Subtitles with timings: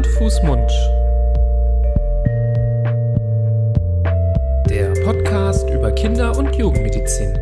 [0.00, 0.70] Hand, Fuß, Mund.
[4.70, 7.38] Der Podcast über Kinder- und Jugendmedizin.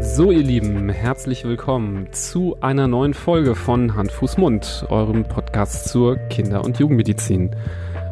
[0.00, 5.88] So, ihr Lieben, herzlich willkommen zu einer neuen Folge von Hand, Fuß, Mund, eurem Podcast
[5.88, 7.56] zur Kinder- und Jugendmedizin.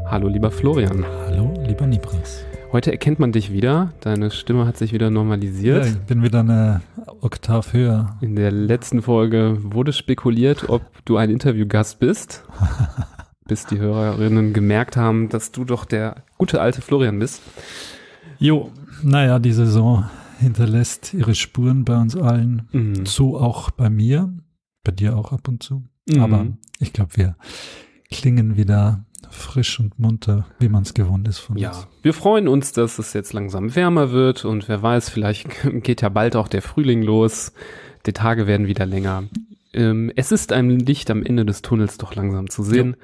[0.06, 1.06] Hallo, lieber Florian.
[1.06, 2.44] Hallo, lieber Nibras.
[2.70, 3.94] Heute erkennt man dich wieder.
[4.00, 5.86] Deine Stimme hat sich wieder normalisiert.
[5.86, 6.82] Ja, ich bin wieder eine
[7.22, 8.18] Oktav höher.
[8.20, 12.44] In der letzten Folge wurde spekuliert, ob du ein Interviewgast bist.
[13.48, 17.42] bis die Hörerinnen gemerkt haben, dass du doch der gute alte Florian bist.
[18.38, 18.70] Jo,
[19.02, 22.68] naja, die Saison hinterlässt ihre Spuren bei uns allen.
[22.72, 23.06] Mhm.
[23.06, 24.32] So auch bei mir,
[24.84, 25.84] bei dir auch ab und zu.
[26.06, 26.20] Mhm.
[26.20, 26.46] Aber
[26.78, 27.36] ich glaube, wir
[28.10, 31.86] klingen wieder frisch und munter, wie man es gewohnt ist von Ja, uns.
[32.02, 35.48] wir freuen uns, dass es jetzt langsam wärmer wird und wer weiß, vielleicht
[35.82, 37.52] geht ja bald auch der Frühling los.
[38.06, 39.24] Die Tage werden wieder länger.
[39.74, 42.96] Ähm, es ist ein Licht am Ende des Tunnels doch langsam zu sehen.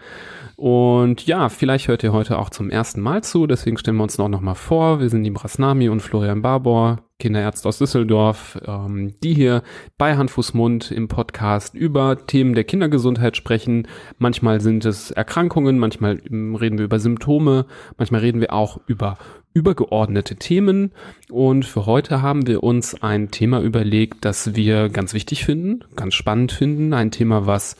[0.56, 4.18] Und ja, vielleicht hört ihr heute auch zum ersten Mal zu, deswegen stellen wir uns
[4.18, 5.00] noch, noch mal vor.
[5.00, 9.62] Wir sind die Brasnami und Florian Barbour, Kinderärzte aus Düsseldorf, ähm, die hier
[9.98, 13.86] bei Hand, Fuß, Mund im Podcast über Themen der Kindergesundheit sprechen.
[14.18, 17.66] Manchmal sind es Erkrankungen, manchmal ähm, reden wir über Symptome,
[17.98, 19.18] manchmal reden wir auch über
[19.54, 20.90] übergeordnete Themen.
[21.30, 26.14] Und für heute haben wir uns ein Thema überlegt, das wir ganz wichtig finden, ganz
[26.14, 26.92] spannend finden.
[26.92, 27.76] Ein Thema, was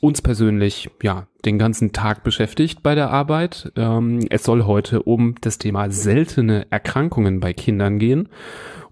[0.00, 3.72] uns persönlich ja den ganzen Tag beschäftigt bei der Arbeit.
[3.76, 8.28] Ähm, es soll heute um das Thema seltene Erkrankungen bei Kindern gehen.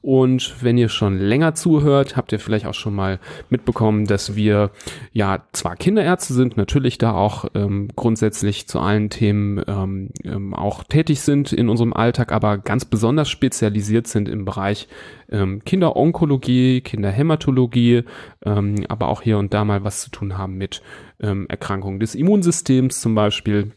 [0.02, 4.72] Und wenn ihr schon länger zuhört, habt ihr vielleicht auch schon mal mitbekommen, dass wir
[5.12, 10.82] ja zwar Kinderärzte sind, natürlich da auch ähm, grundsätzlich zu allen Themen ähm, ähm, auch
[10.82, 14.88] tätig sind in unserem Alltag, aber ganz besonders spezialisiert sind im Bereich
[15.30, 18.02] ähm, Kinderonkologie, Kinderhämatologie,
[18.44, 20.82] ähm, aber auch hier und da mal was zu tun haben mit
[21.22, 23.72] ähm, Erkrankungen des Immunsystems zum Beispiel.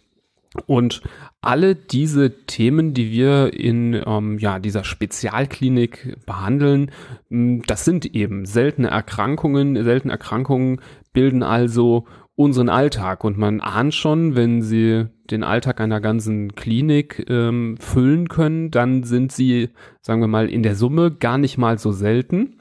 [0.68, 1.02] Und
[1.42, 6.92] alle diese Themen, die wir in ähm, ja, dieser Spezialklinik behandeln,
[7.30, 9.84] das sind eben seltene Erkrankungen.
[9.84, 10.80] Seltene Erkrankungen
[11.14, 13.24] bilden also unseren Alltag.
[13.24, 19.04] Und man ahnt schon, wenn sie den Alltag einer ganzen Klinik ähm, füllen können, dann
[19.04, 19.70] sind sie,
[20.02, 22.58] sagen wir mal, in der Summe gar nicht mal so selten.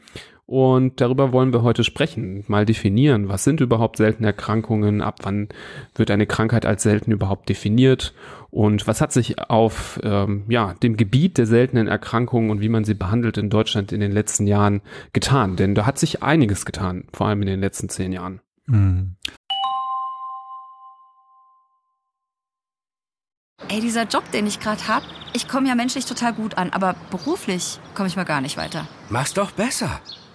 [0.47, 5.49] Und darüber wollen wir heute sprechen, mal definieren, was sind überhaupt seltene Erkrankungen, ab wann
[5.94, 8.12] wird eine Krankheit als selten überhaupt definiert
[8.50, 12.84] und was hat sich auf ähm, ja, dem Gebiet der seltenen Erkrankungen und wie man
[12.84, 14.83] sie behandelt in Deutschland in den letzten Jahren
[15.15, 15.56] getan.
[15.56, 18.41] Denn da hat sich einiges getan, vor allem in den letzten zehn Jahren.
[18.66, 19.16] Mhm.
[23.69, 25.03] Ey, dieser Job, den ich gerade hab,
[25.33, 28.87] ich komme ja menschlich total gut an, aber beruflich komme ich mal gar nicht weiter.
[29.09, 30.00] Mach's doch besser.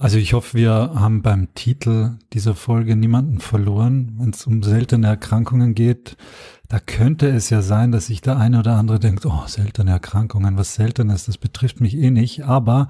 [0.00, 5.08] Also ich hoffe, wir haben beim Titel dieser Folge niemanden verloren, wenn es um seltene
[5.08, 6.16] Erkrankungen geht.
[6.70, 10.56] Da könnte es ja sein, dass sich der eine oder andere denkt, oh, seltene Erkrankungen,
[10.56, 12.46] was Seltenes, das betrifft mich eh nicht.
[12.46, 12.88] Aber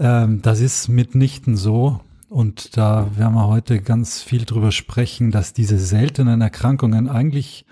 [0.00, 2.00] ähm, das ist mitnichten so.
[2.28, 7.64] Und da werden wir heute ganz viel drüber sprechen, dass diese seltenen Erkrankungen eigentlich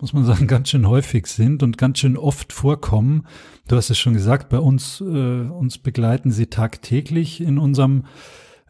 [0.00, 3.26] muss man sagen, ganz schön häufig sind und ganz schön oft vorkommen.
[3.68, 8.04] Du hast es schon gesagt, bei uns, äh, uns begleiten sie tagtäglich in unserem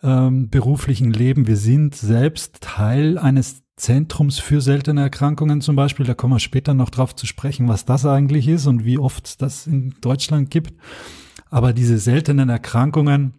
[0.02, 1.46] ähm, beruflichen Leben.
[1.46, 6.04] Wir sind selbst Teil eines Zentrums für seltene Erkrankungen zum Beispiel.
[6.04, 9.40] Da kommen wir später noch drauf zu sprechen, was das eigentlich ist und wie oft
[9.40, 10.74] das in Deutschland gibt.
[11.50, 13.34] Aber diese seltenen Erkrankungen,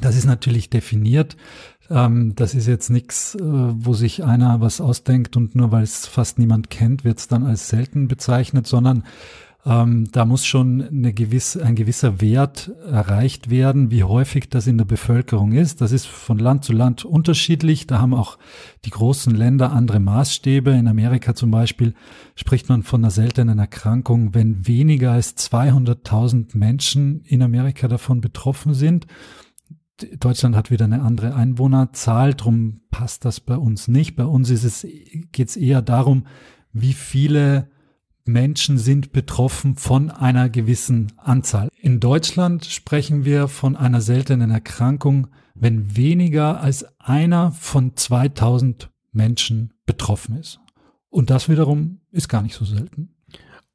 [0.00, 1.36] das ist natürlich definiert.
[1.94, 6.06] Ähm, das ist jetzt nichts, äh, wo sich einer was ausdenkt und nur weil es
[6.06, 9.04] fast niemand kennt, wird es dann als selten bezeichnet, sondern
[9.64, 14.76] ähm, da muss schon eine gewisse, ein gewisser Wert erreicht werden, wie häufig das in
[14.76, 15.80] der Bevölkerung ist.
[15.80, 17.86] Das ist von Land zu Land unterschiedlich.
[17.86, 18.38] Da haben auch
[18.84, 20.72] die großen Länder andere Maßstäbe.
[20.72, 21.94] In Amerika zum Beispiel
[22.34, 28.74] spricht man von einer seltenen Erkrankung, wenn weniger als 200.000 Menschen in Amerika davon betroffen
[28.74, 29.06] sind.
[30.18, 34.16] Deutschland hat wieder eine andere Einwohnerzahl, drum passt das bei uns nicht.
[34.16, 34.86] Bei uns ist es,
[35.32, 36.26] geht es eher darum,
[36.72, 37.68] wie viele
[38.24, 41.68] Menschen sind betroffen von einer gewissen Anzahl.
[41.78, 49.74] In Deutschland sprechen wir von einer seltenen Erkrankung, wenn weniger als einer von 2000 Menschen
[49.86, 50.60] betroffen ist.
[51.10, 53.13] Und das wiederum ist gar nicht so selten.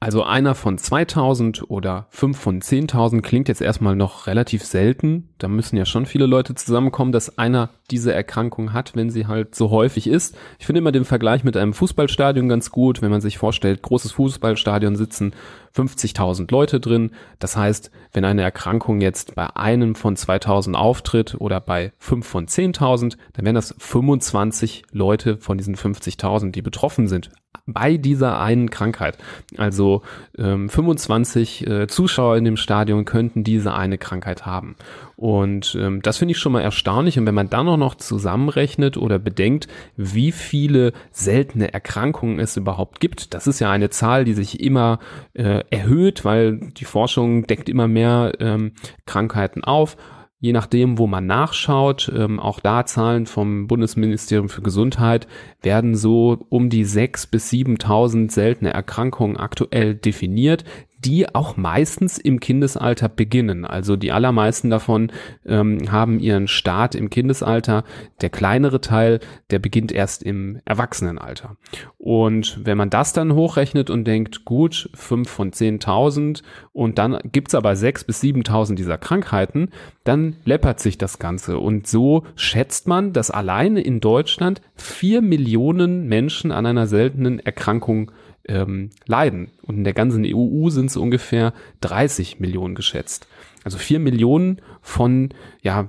[0.02, 5.28] Also einer von 2000 oder fünf von 10.000 klingt jetzt erstmal noch relativ selten.
[5.40, 9.56] Da müssen ja schon viele Leute zusammenkommen, dass einer diese Erkrankung hat, wenn sie halt
[9.56, 10.38] so häufig ist.
[10.58, 14.14] Ich finde immer den Vergleich mit einem Fußballstadion ganz gut, wenn man sich vorstellt, großes
[14.14, 15.34] Fußballstadion sitzen
[15.76, 17.12] 50.000 Leute drin.
[17.40, 22.48] Das heißt, wenn eine Erkrankung jetzt bei einem von 2000 auftritt oder bei fünf von
[22.48, 27.30] 10.000, dann wären das 25 Leute von diesen 50.000, die betroffen sind
[27.66, 29.18] bei dieser einen Krankheit.
[29.58, 30.02] Also
[30.38, 34.76] ähm, 25 äh, Zuschauer in dem Stadion könnten diese eine Krankheit haben.
[35.20, 37.20] Und ähm, das finde ich schon mal erstaunlich.
[37.20, 39.68] Und wenn man dann auch noch zusammenrechnet oder bedenkt,
[39.98, 45.00] wie viele seltene Erkrankungen es überhaupt gibt, das ist ja eine Zahl, die sich immer
[45.34, 48.72] äh, erhöht, weil die Forschung deckt immer mehr ähm,
[49.06, 49.98] Krankheiten auf
[50.42, 55.28] je nachdem, wo man nachschaut, ähm, auch da Zahlen vom Bundesministerium für Gesundheit,
[55.62, 60.64] werden so um die sechs bis 7.000 seltene Erkrankungen aktuell definiert,
[61.06, 63.66] die auch meistens im Kindesalter beginnen.
[63.66, 65.12] Also die allermeisten davon
[65.46, 67.84] ähm, haben ihren Start im Kindesalter.
[68.22, 69.20] Der kleinere Teil,
[69.50, 71.56] der beginnt erst im Erwachsenenalter.
[71.98, 76.44] Und wenn man das dann hochrechnet und denkt, gut, fünf von 10.000
[76.74, 79.70] und dann gibt's aber sechs bis 7.000 dieser Krankheiten,
[80.04, 81.60] dann läppert sich das Ganze.
[81.60, 88.12] Und so schätzt man, dass alleine in Deutschland vier Millionen Menschen an einer seltenen Erkrankung
[88.50, 89.52] ähm, leiden.
[89.62, 93.28] Und in der ganzen EU sind es ungefähr 30 Millionen geschätzt.
[93.64, 95.30] Also 4 Millionen von,
[95.62, 95.88] ja,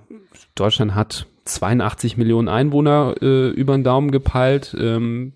[0.55, 4.77] Deutschland hat 82 Millionen Einwohner äh, über den Daumen gepeilt.
[4.79, 5.33] Ähm,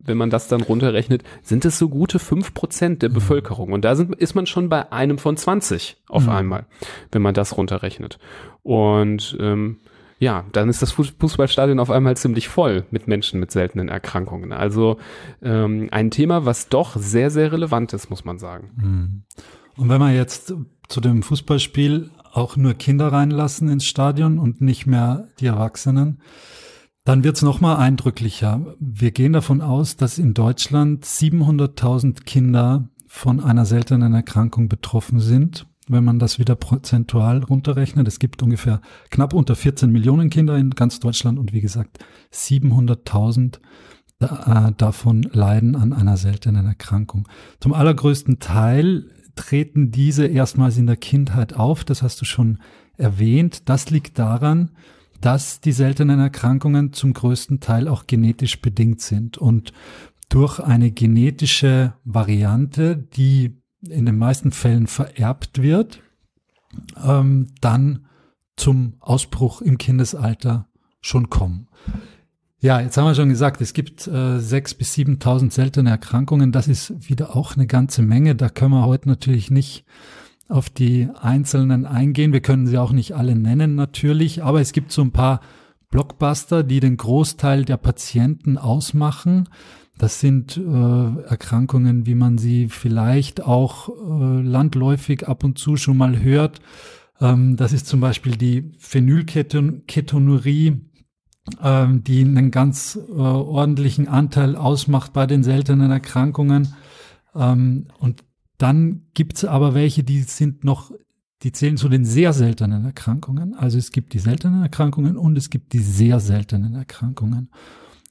[0.00, 3.14] wenn man das dann runterrechnet, sind es so gute 5 Prozent der mhm.
[3.14, 3.72] Bevölkerung.
[3.72, 6.30] Und da sind, ist man schon bei einem von 20 auf mhm.
[6.30, 6.66] einmal,
[7.12, 8.18] wenn man das runterrechnet.
[8.62, 9.78] Und ähm,
[10.18, 14.52] ja, dann ist das Fußballstadion auf einmal ziemlich voll mit Menschen mit seltenen Erkrankungen.
[14.52, 14.98] Also
[15.42, 18.70] ähm, ein Thema, was doch sehr, sehr relevant ist, muss man sagen.
[18.80, 19.22] Hm.
[19.76, 20.54] Und wenn man jetzt
[20.88, 26.20] zu dem Fußballspiel auch nur Kinder reinlassen ins Stadion und nicht mehr die Erwachsenen,
[27.04, 28.74] dann wird's es nochmal eindrücklicher.
[28.80, 35.66] Wir gehen davon aus, dass in Deutschland 700.000 Kinder von einer seltenen Erkrankung betroffen sind
[35.88, 38.06] wenn man das wieder prozentual runterrechnet.
[38.08, 38.80] Es gibt ungefähr
[39.10, 41.98] knapp unter 14 Millionen Kinder in ganz Deutschland und wie gesagt
[42.32, 43.58] 700.000
[44.20, 47.28] äh, davon leiden an einer seltenen Erkrankung.
[47.60, 51.84] Zum allergrößten Teil treten diese erstmals in der Kindheit auf.
[51.84, 52.58] Das hast du schon
[52.96, 53.68] erwähnt.
[53.68, 54.72] Das liegt daran,
[55.20, 59.72] dass die seltenen Erkrankungen zum größten Teil auch genetisch bedingt sind und
[60.28, 66.00] durch eine genetische Variante, die in den meisten Fällen vererbt wird,
[67.04, 68.06] ähm, dann
[68.56, 70.68] zum Ausbruch im Kindesalter
[71.00, 71.68] schon kommen.
[72.60, 76.50] Ja, jetzt haben wir schon gesagt, es gibt äh, sechs bis siebentausend seltene Erkrankungen.
[76.50, 78.34] Das ist wieder auch eine ganze Menge.
[78.34, 79.84] Da können wir heute natürlich nicht
[80.48, 82.32] auf die einzelnen eingehen.
[82.32, 85.40] Wir können sie auch nicht alle nennen natürlich, aber es gibt so ein paar
[85.90, 89.48] Blockbuster, die den Großteil der Patienten ausmachen.
[89.98, 95.96] Das sind äh, Erkrankungen, wie man sie vielleicht auch äh, landläufig ab und zu schon
[95.96, 96.60] mal hört.
[97.20, 100.80] Ähm, das ist zum Beispiel die Phenylketonurie,
[101.62, 106.74] ähm, die einen ganz äh, ordentlichen Anteil ausmacht bei den seltenen Erkrankungen.
[107.34, 108.22] Ähm, und
[108.56, 110.92] dann gibt's aber welche, die sind noch,
[111.42, 113.54] die zählen zu den sehr seltenen Erkrankungen.
[113.54, 117.50] Also es gibt die seltenen Erkrankungen und es gibt die sehr seltenen Erkrankungen.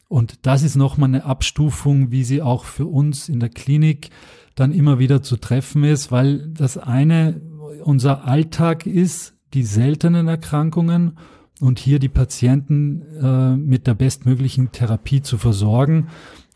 [0.07, 4.09] Und das ist nochmal eine Abstufung, wie sie auch für uns in der Klinik
[4.55, 7.41] dann immer wieder zu treffen ist, weil das eine
[7.83, 11.17] unser Alltag ist, die seltenen Erkrankungen
[11.59, 16.07] und hier die Patienten äh, mit der bestmöglichen Therapie zu versorgen.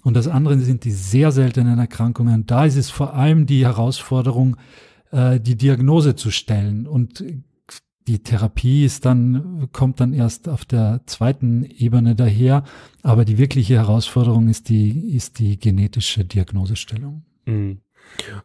[0.04, 2.46] Und das andere sind die sehr seltenen Erkrankungen.
[2.46, 4.58] Da ist es vor allem die Herausforderung,
[5.12, 6.88] äh, die Diagnose zu stellen.
[6.88, 7.24] Und
[8.08, 12.64] die Therapie ist dann, kommt dann erst auf der zweiten Ebene daher.
[13.04, 17.24] Aber die wirkliche Herausforderung ist die, ist die genetische Diagnosestellung.
[17.46, 17.82] Mhm.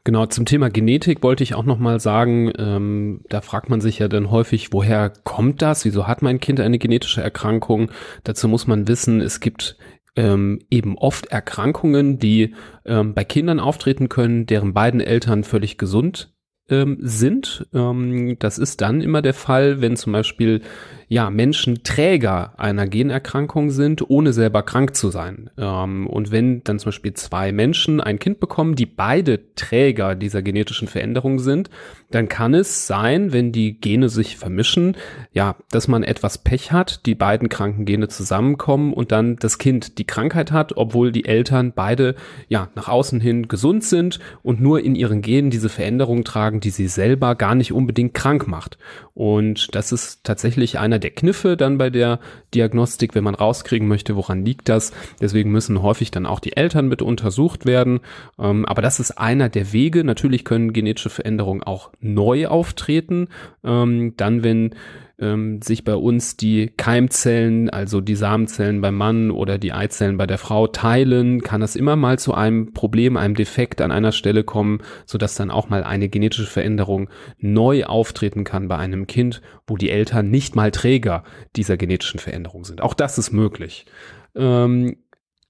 [0.05, 4.07] Genau, zum Thema Genetik wollte ich auch nochmal sagen, ähm, da fragt man sich ja
[4.07, 5.85] dann häufig, woher kommt das?
[5.85, 7.91] Wieso hat mein Kind eine genetische Erkrankung?
[8.23, 9.77] Dazu muss man wissen, es gibt
[10.15, 16.36] ähm, eben oft Erkrankungen, die ähm, bei Kindern auftreten können, deren beiden Eltern völlig gesund
[16.69, 17.67] ähm, sind.
[17.73, 20.63] Ähm, das ist dann immer der Fall, wenn zum Beispiel
[21.09, 25.51] ja, Menschen Träger einer Generkrankung sind, ohne selber krank zu sein.
[25.57, 30.43] Ähm, und wenn dann zum Beispiel zwei Menschen ein Kind bekommen, die beide Träger dieser
[30.43, 31.71] genetischen Veränderung sind,
[32.11, 34.97] dann kann es sein, wenn die Gene sich vermischen,
[35.33, 39.99] ja, dass man etwas Pech hat, die beiden kranken Gene zusammenkommen und dann das Kind
[39.99, 42.17] die Krankheit hat, obwohl die Eltern beide
[42.49, 46.71] ja nach außen hin gesund sind und nur in ihren Genen diese Veränderung tragen, die
[46.71, 48.79] sie selber gar nicht unbedingt krank macht.
[49.15, 52.21] Und das ist tatsächlich einer der Kniffe dann bei der
[52.55, 54.93] Diagnostik, wenn man rauskriegen möchte, woran liegt das.
[55.21, 58.01] Deswegen müssen häufig dann auch die Eltern mit untersucht werden.
[58.39, 60.05] Ähm, aber das ist einer der Wege.
[60.05, 63.29] Natürlich können genetische Veränderungen auch neu auftreten.
[63.65, 64.75] Ähm, dann, wenn
[65.19, 70.27] ähm, sich bei uns die Keimzellen, also die Samenzellen beim Mann oder die Eizellen bei
[70.27, 74.45] der Frau teilen, kann das immer mal zu einem Problem, einem Defekt an einer Stelle
[74.45, 77.09] kommen, so dass dann auch mal eine genetische Veränderung
[77.39, 81.25] neu auftreten kann bei einem Kind, wo die Eltern nicht mal Träger
[81.57, 82.83] dieser genetischen Veränderung sind.
[82.83, 83.87] Auch das ist möglich.
[84.35, 84.97] Ähm,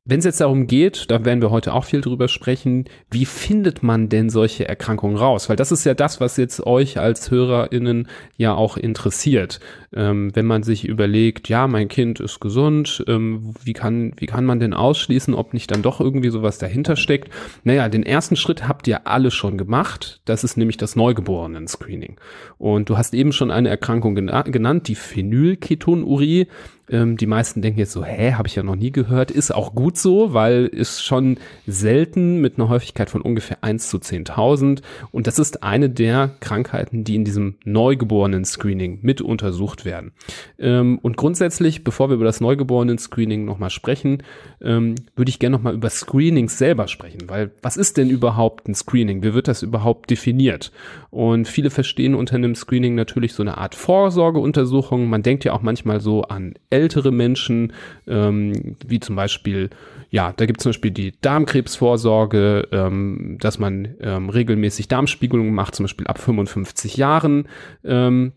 [0.06, 3.82] wenn es jetzt darum geht, da werden wir heute auch viel drüber sprechen, wie findet
[3.82, 5.48] man denn solche Erkrankungen raus?
[5.48, 9.58] Weil das ist ja das, was jetzt euch als HörerInnen ja auch interessiert.
[9.96, 14.44] Ähm, wenn man sich überlegt, ja, mein Kind ist gesund, ähm, wie kann, wie kann
[14.44, 17.32] man denn ausschließen, ob nicht dann doch irgendwie sowas dahinter steckt?
[17.64, 20.20] Naja, den ersten Schritt habt ihr alle schon gemacht.
[20.26, 22.16] Das ist nämlich das Neugeborenen-Screening.
[22.58, 26.48] Und du hast eben schon eine Erkrankung genannt, die Phenylketonurie.
[26.88, 29.30] Ähm, die meisten denken jetzt so, hä, habe ich ja noch nie gehört.
[29.30, 33.98] Ist auch gut so, weil ist schon selten mit einer Häufigkeit von ungefähr 1 zu
[33.98, 34.82] 10.000.
[35.10, 40.12] Und das ist eine der Krankheiten, die in diesem Neugeborenen-Screening mit untersucht werden.
[40.58, 44.22] Ähm, und grundsätzlich, bevor wir über das Neugeborenen-Screening nochmal sprechen,
[44.60, 47.22] ähm, würde ich gerne nochmal über Screenings selber sprechen.
[47.28, 49.22] Weil was ist denn überhaupt ein Screening?
[49.22, 50.72] Wie wird das überhaupt definiert?
[51.10, 55.08] Und viele verstehen unter einem Screening natürlich so eine Art Vorsorgeuntersuchung.
[55.08, 57.72] Man denkt ja auch manchmal so an ältere Menschen,
[58.06, 59.70] ähm, wie zum Beispiel,
[60.10, 65.74] ja, da gibt es zum Beispiel die Darmkrebsvorsorge, ähm, dass man ähm, regelmäßig Darmspiegelungen macht,
[65.74, 67.48] zum Beispiel ab 55 Jahren.
[67.84, 68.32] Ähm,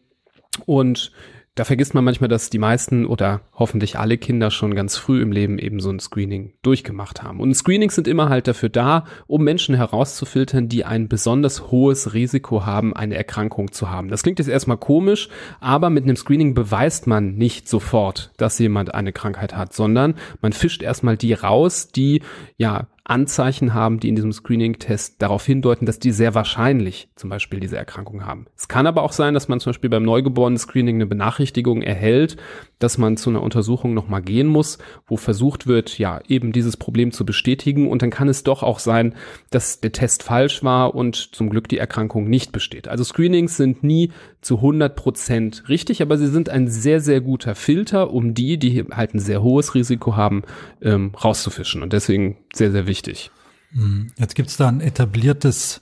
[0.66, 1.12] und
[1.60, 5.34] da vergisst man manchmal, dass die meisten oder hoffentlich alle Kinder schon ganz früh im
[5.34, 7.42] Leben eben so ein Screening durchgemacht haben.
[7.42, 12.66] Und Screenings sind immer halt dafür da, um Menschen herauszufiltern, die ein besonders hohes Risiko
[12.66, 14.08] haben, eine Erkrankung zu haben.
[14.08, 15.28] Das klingt jetzt erstmal komisch,
[15.60, 20.54] aber mit einem Screening beweist man nicht sofort, dass jemand eine Krankheit hat, sondern man
[20.54, 22.22] fischt erstmal die raus, die
[22.56, 27.60] ja Anzeichen haben, die in diesem Screening-Test darauf hindeuten, dass die sehr wahrscheinlich zum Beispiel
[27.60, 28.46] diese Erkrankung haben.
[28.56, 32.38] Es kann aber auch sein, dass man zum Beispiel beim Neugeborenen-Screening eine Benachrichtigung erhält,
[32.78, 37.12] dass man zu einer Untersuchung nochmal gehen muss, wo versucht wird, ja, eben dieses Problem
[37.12, 37.90] zu bestätigen.
[37.90, 39.16] Und dann kann es doch auch sein,
[39.50, 42.88] dass der Test falsch war und zum Glück die Erkrankung nicht besteht.
[42.88, 44.12] Also Screenings sind nie
[44.42, 48.86] zu 100 Prozent richtig, aber sie sind ein sehr, sehr guter Filter, um die, die
[48.92, 50.44] halt ein sehr hohes Risiko haben,
[50.82, 51.84] ähm, rauszufischen.
[51.84, 53.32] Und deswegen sehr, sehr wichtig.
[53.72, 54.08] Hm.
[54.18, 55.82] Jetzt gibt es da ein etabliertes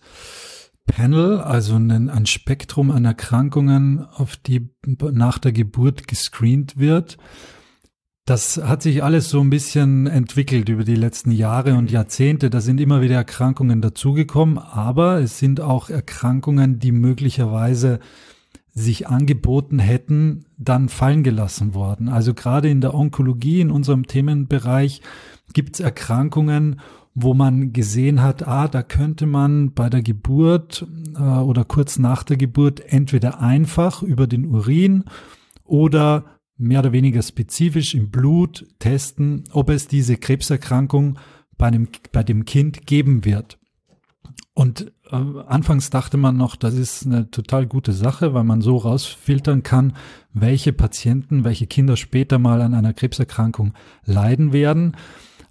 [0.88, 7.18] Panel, also ein, ein, Spektrum an Erkrankungen, auf die nach der Geburt gescreent wird.
[8.26, 12.50] Das hat sich alles so ein bisschen entwickelt über die letzten Jahre und Jahrzehnte.
[12.50, 18.00] Da sind immer wieder Erkrankungen dazugekommen, aber es sind auch Erkrankungen, die möglicherweise
[18.78, 22.10] sich angeboten hätten, dann fallen gelassen worden.
[22.10, 25.02] Also gerade in der Onkologie, in unserem Themenbereich,
[25.54, 26.80] gibt es Erkrankungen,
[27.16, 32.22] wo man gesehen hat, ah, da könnte man bei der Geburt äh, oder kurz nach
[32.22, 35.06] der Geburt entweder einfach über den Urin
[35.64, 36.26] oder
[36.58, 41.18] mehr oder weniger spezifisch im Blut testen, ob es diese Krebserkrankung
[41.58, 43.58] bei, einem, bei dem Kind geben wird.
[44.58, 48.78] Und äh, anfangs dachte man noch, das ist eine total gute Sache, weil man so
[48.78, 49.94] rausfiltern kann,
[50.34, 53.74] welche Patienten, welche Kinder später mal an einer Krebserkrankung
[54.04, 54.98] leiden werden.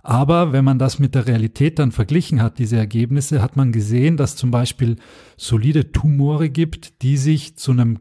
[0.03, 4.17] Aber wenn man das mit der Realität dann verglichen hat, diese Ergebnisse, hat man gesehen,
[4.17, 4.97] dass zum Beispiel
[5.37, 8.01] solide Tumore gibt, die sich zu einem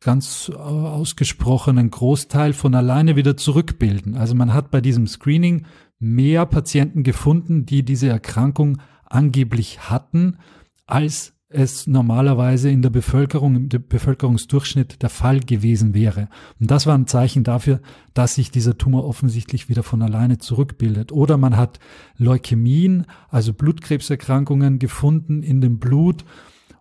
[0.00, 4.16] ganz äh, ausgesprochenen Großteil von alleine wieder zurückbilden.
[4.16, 5.66] Also man hat bei diesem Screening
[5.98, 10.38] mehr Patienten gefunden, die diese Erkrankung angeblich hatten,
[10.86, 16.28] als es normalerweise in der Bevölkerung, im Bevölkerungsdurchschnitt der Fall gewesen wäre.
[16.58, 17.80] Und das war ein Zeichen dafür,
[18.14, 21.12] dass sich dieser Tumor offensichtlich wieder von alleine zurückbildet.
[21.12, 21.78] Oder man hat
[22.16, 26.24] Leukämien, also Blutkrebserkrankungen gefunden in dem Blut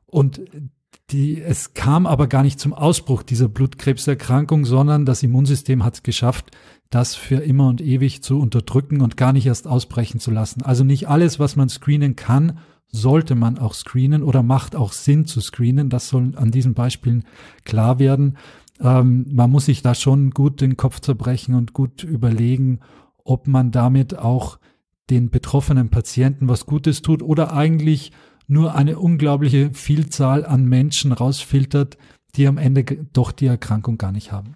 [0.07, 0.41] und
[1.11, 6.03] die, es kam aber gar nicht zum Ausbruch dieser Blutkrebserkrankung, sondern das Immunsystem hat es
[6.03, 6.51] geschafft,
[6.89, 10.63] das für immer und ewig zu unterdrücken und gar nicht erst ausbrechen zu lassen.
[10.63, 15.25] Also nicht alles, was man screenen kann, sollte man auch screenen oder macht auch Sinn
[15.25, 15.89] zu screenen.
[15.89, 17.25] Das soll an diesen Beispielen
[17.65, 18.37] klar werden.
[18.79, 22.79] ähm, man muss sich da schon gut den Kopf zerbrechen und gut überlegen,
[23.23, 24.59] ob man damit auch
[25.09, 28.11] den betroffenen Patienten was Gutes tut oder eigentlich
[28.47, 31.97] nur eine unglaubliche Vielzahl an Menschen rausfiltert,
[32.35, 32.83] die am Ende
[33.13, 34.55] doch die Erkrankung gar nicht haben.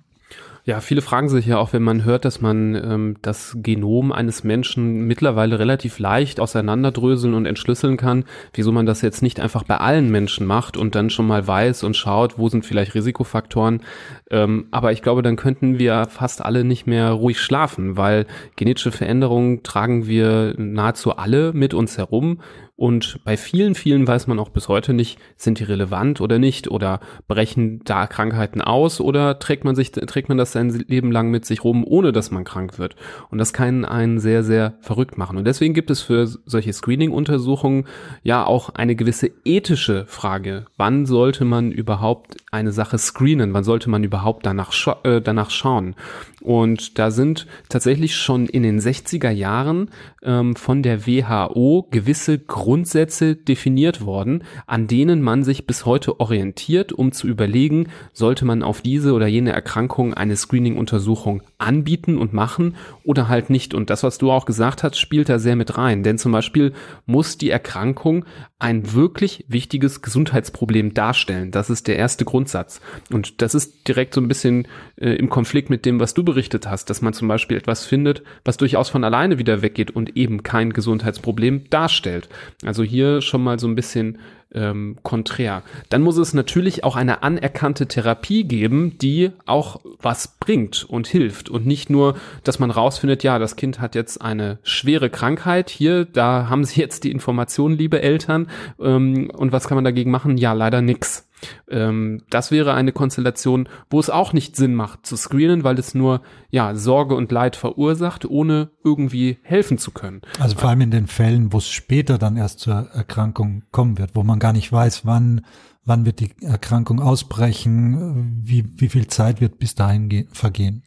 [0.70, 4.44] Ja, viele fragen sich ja auch, wenn man hört, dass man ähm, das Genom eines
[4.44, 9.78] Menschen mittlerweile relativ leicht auseinanderdröseln und entschlüsseln kann, wieso man das jetzt nicht einfach bei
[9.78, 13.82] allen Menschen macht und dann schon mal weiß und schaut, wo sind vielleicht Risikofaktoren.
[14.30, 18.92] Ähm, aber ich glaube, dann könnten wir fast alle nicht mehr ruhig schlafen, weil genetische
[18.92, 22.42] Veränderungen tragen wir nahezu alle mit uns herum
[22.80, 26.72] und bei vielen, vielen weiß man auch bis heute nicht, sind die relevant oder nicht
[26.72, 31.30] oder brechen da Krankheiten aus oder trägt man sich, trägt man das sein Leben lang
[31.30, 32.96] mit sich rum, ohne dass man krank wird.
[33.32, 35.38] Und das kann einen sehr, sehr verrückt machen.
[35.38, 37.84] Und deswegen gibt es für solche Screening-Untersuchungen
[38.24, 40.66] ja auch eine gewisse ethische Frage.
[40.78, 43.54] Wann sollte man überhaupt eine Sache screenen?
[43.54, 45.96] Wann sollte man überhaupt danach, scha äh, danach schauen?
[46.42, 49.90] Und da sind tatsächlich schon in den 60er Jahren
[50.24, 56.94] ähm, von der WHO gewisse Grundsätze definiert worden, an denen man sich bis heute orientiert,
[56.94, 62.76] um zu überlegen, sollte man auf diese oder jene Erkrankung eine Screening-Untersuchung anbieten und machen
[63.04, 63.74] oder halt nicht.
[63.74, 66.04] Und das, was du auch gesagt hast, spielt da sehr mit rein.
[66.04, 66.74] Denn zum Beispiel
[67.06, 68.26] muss die Erkrankung
[68.60, 71.52] ein wirklich wichtiges Gesundheitsproblem darstellen.
[71.52, 72.82] Das ist der erste Grundsatz.
[73.10, 76.70] Und das ist direkt so ein bisschen äh, im Konflikt mit dem, was du berichtet
[76.70, 80.44] hast, dass man zum Beispiel etwas findet, was durchaus von alleine wieder weggeht und eben
[80.44, 82.28] kein Gesundheitsproblem darstellt.
[82.66, 84.20] Also hier schon mal so ein bisschen
[84.54, 85.64] ähm, konträr.
[85.90, 91.50] Dann muss es natürlich auch eine anerkannte Therapie geben, die auch was bringt und hilft
[91.50, 95.70] und nicht nur, dass man rausfindet, ja, das Kind hat jetzt eine schwere Krankheit.
[95.70, 98.50] Hier, da haben Sie jetzt die Informationen, liebe Eltern.
[98.80, 100.38] Ähm, und was kann man dagegen machen?
[100.38, 101.29] Ja, leider nix.
[101.70, 105.96] Ähm, das wäre eine Konstellation, wo es auch nicht Sinn macht zu screenen, weil es
[105.96, 110.22] nur ja Sorge und Leid verursacht, ohne irgendwie helfen zu können.
[110.40, 114.12] Also vor allem in den Fällen, wo es später dann erst zur Erkrankung kommen wird,
[114.16, 115.46] wo man gar nicht weiß, wann
[115.86, 120.84] wann wird die Erkrankung ausbrechen, wie wie viel Zeit wird bis dahin vergehen.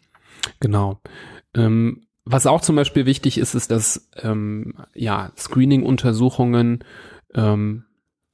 [0.61, 1.01] Genau.
[1.55, 6.85] Ähm, was auch zum Beispiel wichtig ist, ist, dass ähm, ja Screening-Untersuchungen
[7.35, 7.85] ähm,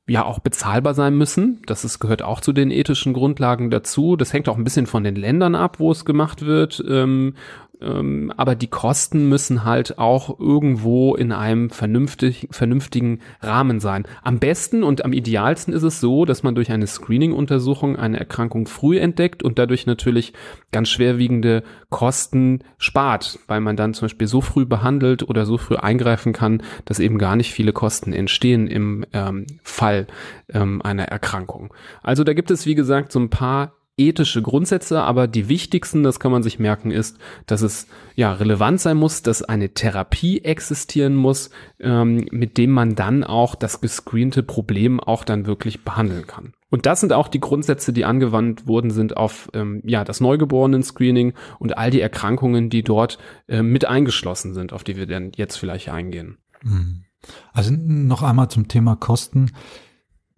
[0.08, 1.62] ja auch bezahlbar sein müssen.
[1.66, 4.16] Das ist, gehört auch zu den ethischen Grundlagen dazu.
[4.16, 6.82] Das hängt auch ein bisschen von den Ländern ab, wo es gemacht wird.
[6.88, 7.34] Ähm,
[7.80, 14.06] ähm, aber die Kosten müssen halt auch irgendwo in einem vernünftig, vernünftigen Rahmen sein.
[14.22, 18.66] Am besten und am idealsten ist es so, dass man durch eine Screening-Untersuchung eine Erkrankung
[18.66, 20.32] früh entdeckt und dadurch natürlich
[20.72, 25.76] ganz schwerwiegende Kosten spart, weil man dann zum Beispiel so früh behandelt oder so früh
[25.76, 30.06] eingreifen kann, dass eben gar nicht viele Kosten entstehen im ähm, Fall
[30.52, 31.72] ähm, einer Erkrankung.
[32.02, 36.20] Also da gibt es, wie gesagt, so ein paar ethische Grundsätze, aber die wichtigsten, das
[36.20, 41.14] kann man sich merken, ist, dass es ja relevant sein muss, dass eine Therapie existieren
[41.14, 46.54] muss, ähm, mit dem man dann auch das gescreente Problem auch dann wirklich behandeln kann.
[46.70, 51.34] Und das sind auch die Grundsätze, die angewandt worden sind auf ähm, ja das Neugeborenen-Screening
[51.58, 55.56] und all die Erkrankungen, die dort äh, mit eingeschlossen sind, auf die wir dann jetzt
[55.56, 56.38] vielleicht eingehen.
[56.62, 57.04] Mhm.
[57.52, 59.52] Also noch einmal zum Thema Kosten.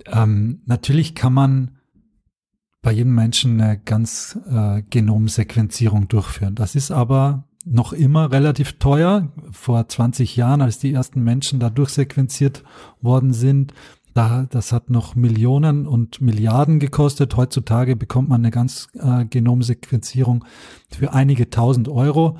[0.07, 1.80] Ähm, natürlich kann man
[2.83, 6.55] bei jedem Menschen eine ganz äh, Genomsequenzierung durchführen.
[6.55, 9.29] Das ist aber noch immer relativ teuer.
[9.53, 12.65] Vor 20 Jahren, als die ersten Menschen da durchsequenziert
[13.03, 13.75] worden sind,
[14.15, 17.37] da, das hat noch Millionen und Milliarden gekostet.
[17.37, 20.45] Heutzutage bekommt man eine ganz äh, Genomsequenzierung
[20.91, 22.39] für einige tausend Euro.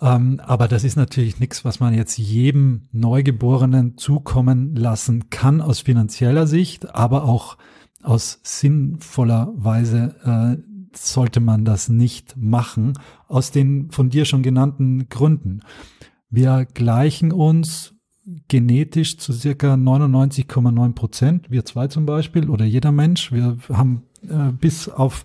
[0.00, 5.80] Ähm, aber das ist natürlich nichts, was man jetzt jedem Neugeborenen zukommen lassen kann aus
[5.80, 7.58] finanzieller Sicht, aber auch
[8.04, 10.62] aus sinnvoller Weise äh,
[10.96, 12.92] sollte man das nicht machen,
[13.28, 15.60] aus den von dir schon genannten Gründen.
[16.30, 17.94] Wir gleichen uns
[18.48, 23.32] genetisch zu circa 99,9 Prozent, wir zwei zum Beispiel oder jeder Mensch.
[23.32, 25.24] Wir haben äh, bis auf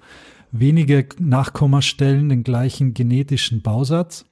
[0.52, 4.26] wenige Nachkommastellen den gleichen genetischen Bausatz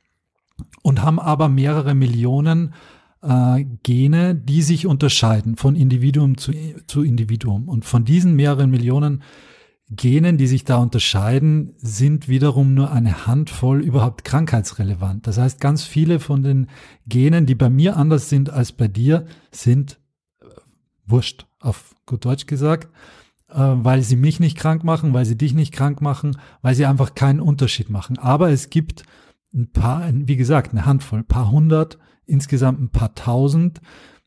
[0.82, 2.74] und haben aber mehrere Millionen
[3.22, 6.52] äh, Gene, die sich unterscheiden von Individuum zu,
[6.88, 7.68] zu Individuum.
[7.68, 9.24] Und von diesen mehreren Millionen
[9.90, 15.28] Genen, die sich da unterscheiden, sind wiederum nur eine Handvoll überhaupt krankheitsrelevant.
[15.28, 16.68] Das heißt, ganz viele von den
[17.06, 20.00] Genen, die bei mir anders sind als bei dir, sind
[20.42, 20.46] äh,
[21.06, 22.90] wurscht, auf gut Deutsch gesagt,
[23.50, 26.86] äh, weil sie mich nicht krank machen, weil sie dich nicht krank machen, weil sie
[26.86, 28.18] einfach keinen Unterschied machen.
[28.18, 29.04] Aber es gibt
[29.54, 31.98] ein paar, wie gesagt, eine Handvoll, ein paar hundert
[32.28, 33.82] insgesamt ein paar tausend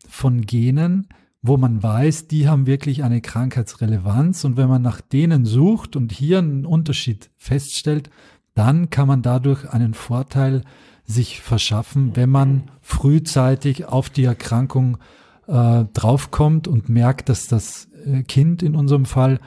[0.09, 1.09] von Genen,
[1.43, 4.45] wo man weiß, die haben wirklich eine Krankheitsrelevanz.
[4.45, 8.11] Und wenn man nach denen sucht und hier einen Unterschied feststellt,
[8.55, 10.63] dann kann man dadurch einen Vorteil
[11.05, 14.99] sich verschaffen, wenn man frühzeitig auf die Erkrankung
[15.47, 19.41] äh, draufkommt und merkt, dass das äh, Kind in unserem Fall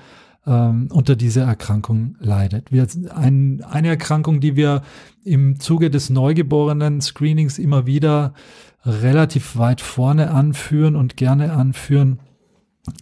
[0.45, 2.71] ähm, unter dieser Erkrankung leidet.
[2.71, 4.81] Wir, ein, eine Erkrankung, die wir
[5.23, 8.33] im Zuge des neugeborenen Screenings immer wieder
[8.85, 12.19] relativ weit vorne anführen und gerne anführen,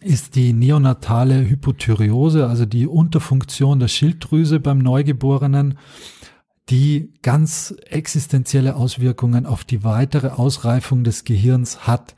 [0.02, 5.80] ist die neonatale Hypothyreose, also die Unterfunktion der Schilddrüse beim Neugeborenen,
[6.70, 12.16] die ganz existenzielle Auswirkungen auf die weitere Ausreifung des Gehirns hat.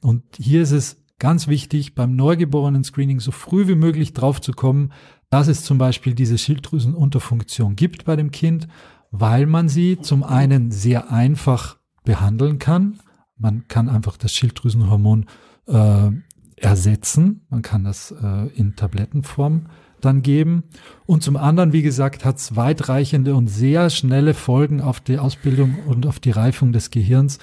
[0.00, 4.92] Und hier ist es ganz wichtig, beim Neugeborenen-Screening so früh wie möglich drauf zu kommen,
[5.30, 8.66] dass es zum Beispiel diese Schilddrüsenunterfunktion gibt bei dem Kind,
[9.12, 12.98] weil man sie zum einen sehr einfach behandeln kann.
[13.38, 15.26] Man kann einfach das Schilddrüsenhormon
[15.68, 16.10] äh,
[16.56, 17.46] ersetzen.
[17.50, 19.66] Man kann das äh, in Tablettenform
[20.00, 20.64] dann geben.
[21.06, 25.76] Und zum anderen, wie gesagt, hat es weitreichende und sehr schnelle Folgen auf die Ausbildung
[25.86, 27.38] und auf die Reifung des Gehirns,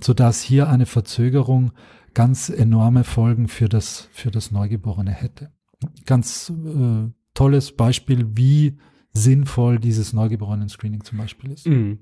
[0.00, 1.72] sodass hier eine Verzögerung
[2.14, 5.50] ganz enorme Folgen für das, für das Neugeborene hätte.
[6.06, 8.78] Ganz äh, tolles Beispiel, wie
[9.16, 11.68] sinnvoll dieses Neugeborenen-Screening zum Beispiel ist.
[11.68, 11.98] Mm.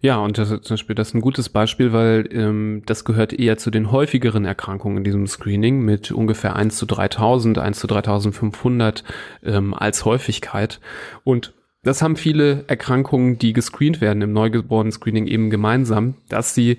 [0.00, 3.58] Ja, und das, zum Beispiel, das ist ein gutes Beispiel, weil ähm, das gehört eher
[3.58, 9.04] zu den häufigeren Erkrankungen in diesem Screening mit ungefähr 1 zu 3000, 1 zu 3500
[9.42, 10.80] ähm, als Häufigkeit.
[11.22, 16.78] Und das haben viele Erkrankungen, die gescreent werden im Neugeborenen-Screening eben gemeinsam, dass sie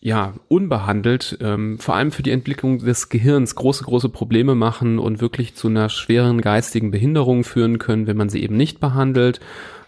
[0.00, 5.20] ja, unbehandelt, ähm, vor allem für die Entwicklung des Gehirns große, große Probleme machen und
[5.20, 9.40] wirklich zu einer schweren geistigen Behinderung führen können, wenn man sie eben nicht behandelt.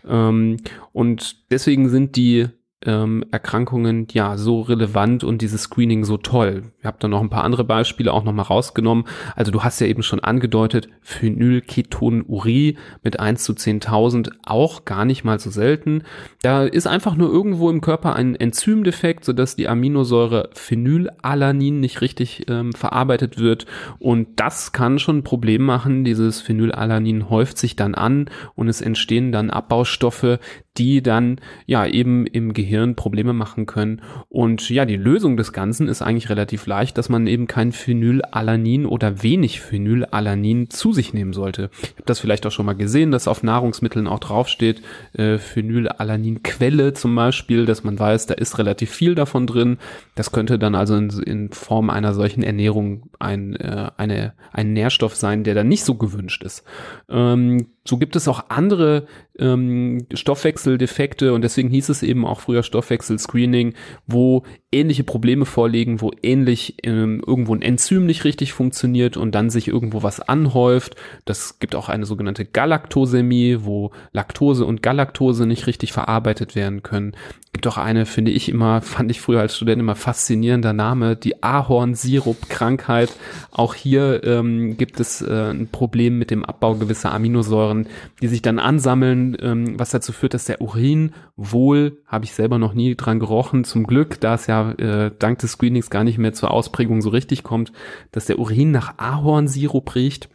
[0.07, 0.59] Ähm,
[0.93, 2.49] und deswegen sind die
[2.87, 6.65] ähm, Erkrankungen ja so relevant und dieses Screening so toll.
[6.81, 9.05] Ich habe da noch ein paar andere Beispiele auch nochmal rausgenommen.
[9.37, 15.25] Also du hast ja eben schon angedeutet, Phenylketonurie mit 1 zu 10.000 auch gar nicht
[15.25, 16.03] mal so selten.
[16.43, 22.47] Da ist einfach nur irgendwo im Körper ein Enzymdefekt, sodass die Aminosäure Phenylalanin nicht richtig
[22.49, 23.67] ähm, verarbeitet wird
[23.99, 26.05] und das kann schon ein Problem machen.
[26.05, 30.39] Dieses Phenylalanin häuft sich dann an und es entstehen dann Abbaustoffe,
[30.79, 34.01] die dann ja eben im Gehirn Probleme machen können.
[34.29, 38.87] Und ja, die Lösung des Ganzen ist eigentlich relativ leicht, dass man eben kein Phenylalanin
[38.87, 41.71] oder wenig Phenylalanin zu sich nehmen sollte.
[41.83, 44.83] Ich habe das vielleicht auch schon mal gesehen, dass auf Nahrungsmitteln auch draufsteht,
[45.13, 49.77] äh, Phenylalanin-Quelle zum Beispiel, dass man weiß, da ist relativ viel davon drin.
[50.15, 55.17] Das könnte dann also in, in Form einer solchen Ernährung ein, äh, eine, ein Nährstoff
[55.17, 56.65] sein, der dann nicht so gewünscht ist.
[57.11, 59.07] Ähm, so gibt es auch andere
[59.39, 63.75] ähm, Stoffwechseldefekte und deswegen hieß es eben auch früher Stoffwechselscreening,
[64.07, 69.51] wo ähnliche Probleme vorliegen, wo ähnlich ähm, irgendwo ein Enzym nicht richtig funktioniert und dann
[69.51, 70.97] sich irgendwo was anhäuft.
[71.25, 77.15] Das gibt auch eine sogenannte Galaktosämie, wo Laktose und Galaktose nicht richtig verarbeitet werden können.
[77.53, 81.43] Gibt auch eine, finde ich immer, fand ich früher als Student immer faszinierender Name, die
[81.43, 83.13] Ahornsirup-Krankheit.
[83.51, 87.89] Auch hier ähm, gibt es äh, ein Problem mit dem Abbau gewisser Aminosäuren,
[88.23, 92.59] die sich dann ansammeln, ähm, was dazu führt, dass der Urin wohl, habe ich selber
[92.59, 96.19] noch nie dran gerochen, zum Glück, da es ja äh, dank des Screenings gar nicht
[96.19, 97.73] mehr zur Ausprägung so richtig kommt,
[98.11, 100.29] dass der Urin nach Ahornsirup riecht.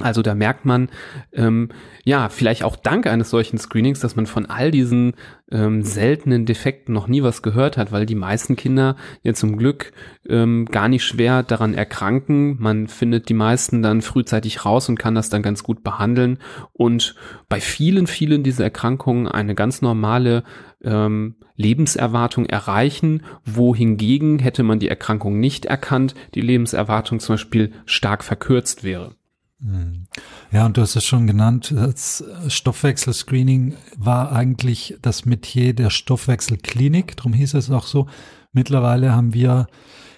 [0.00, 0.88] Also da merkt man,
[1.32, 1.70] ähm,
[2.04, 5.14] ja, vielleicht auch dank eines solchen Screenings, dass man von all diesen
[5.50, 9.92] ähm, seltenen Defekten noch nie was gehört hat, weil die meisten Kinder ja zum Glück
[10.28, 12.56] ähm, gar nicht schwer daran erkranken.
[12.60, 16.38] Man findet die meisten dann frühzeitig raus und kann das dann ganz gut behandeln.
[16.72, 17.14] Und
[17.48, 20.44] bei vielen, vielen dieser Erkrankungen eine ganz normale
[20.82, 28.22] ähm, Lebenserwartung erreichen, wohingegen hätte man die Erkrankung nicht erkannt, die Lebenserwartung zum Beispiel stark
[28.22, 29.17] verkürzt wäre.
[29.60, 30.06] Hm.
[30.52, 37.16] Ja, und du hast es schon genannt, das Stoffwechselscreening war eigentlich das Metier der Stoffwechselklinik,
[37.16, 38.06] darum hieß es auch so.
[38.52, 39.66] Mittlerweile haben wir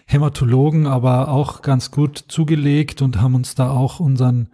[0.07, 4.48] Hämatologen aber auch ganz gut zugelegt und haben uns da auch unseren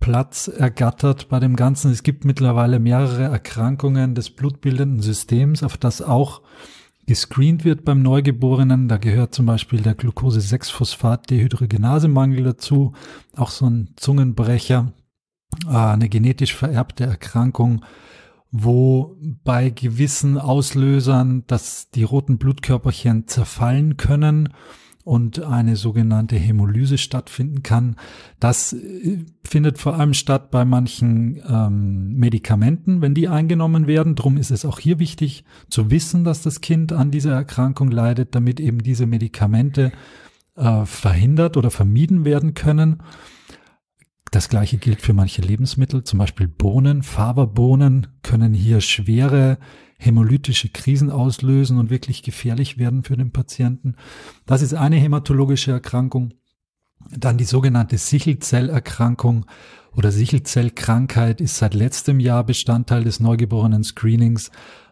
[0.00, 1.90] Platz ergattert bei dem Ganzen.
[1.90, 6.42] Es gibt mittlerweile mehrere Erkrankungen des blutbildenden Systems, auf das auch
[7.06, 8.88] gescreent wird beim Neugeborenen.
[8.88, 12.92] Da gehört zum Beispiel der Glucose-6-Phosphat-Dehydrogenasemangel dazu,
[13.36, 14.92] auch so ein Zungenbrecher,
[15.66, 17.84] äh, eine genetisch vererbte Erkrankung,
[18.50, 24.50] wo bei gewissen Auslösern, dass die roten Blutkörperchen zerfallen können
[25.04, 27.96] und eine sogenannte Hämolyse stattfinden kann.
[28.40, 34.14] Das äh, findet vor allem statt bei manchen ähm, Medikamenten, wenn die eingenommen werden.
[34.14, 38.34] Drum ist es auch hier wichtig zu wissen, dass das Kind an dieser Erkrankung leidet,
[38.34, 39.92] damit eben diese Medikamente
[40.56, 43.02] äh, verhindert oder vermieden werden können.
[44.34, 47.04] Das gleiche gilt für manche Lebensmittel, zum Beispiel Bohnen.
[47.04, 49.58] Faberbohnen können hier schwere
[49.96, 53.94] hämolytische Krisen auslösen und wirklich gefährlich werden für den Patienten.
[54.44, 56.34] Das ist eine hämatologische Erkrankung.
[57.16, 59.46] Dann die sogenannte Sichelzellerkrankung
[59.92, 64.50] oder Sichelzellkrankheit ist seit letztem Jahr Bestandteil des Neugeborenen-Screenings.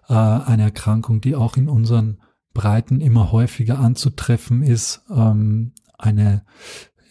[0.08, 2.22] Äh, eine Erkrankung, die auch in unseren
[2.54, 5.02] Breiten immer häufiger anzutreffen ist.
[5.10, 6.44] Ähm, eine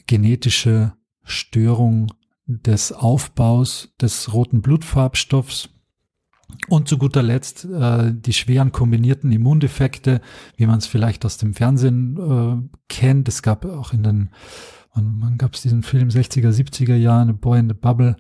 [0.07, 0.93] genetische
[1.25, 2.07] Störung
[2.59, 5.69] des Aufbaus des roten Blutfarbstoffs.
[6.67, 10.19] Und zu guter Letzt äh, die schweren kombinierten Immundefekte,
[10.57, 13.29] wie man es vielleicht aus dem Fernsehen äh, kennt.
[13.29, 14.29] Es gab auch in den,
[14.93, 18.17] wann gab es diesen Film 60er, 70er Jahren, A Boy in the Bubble,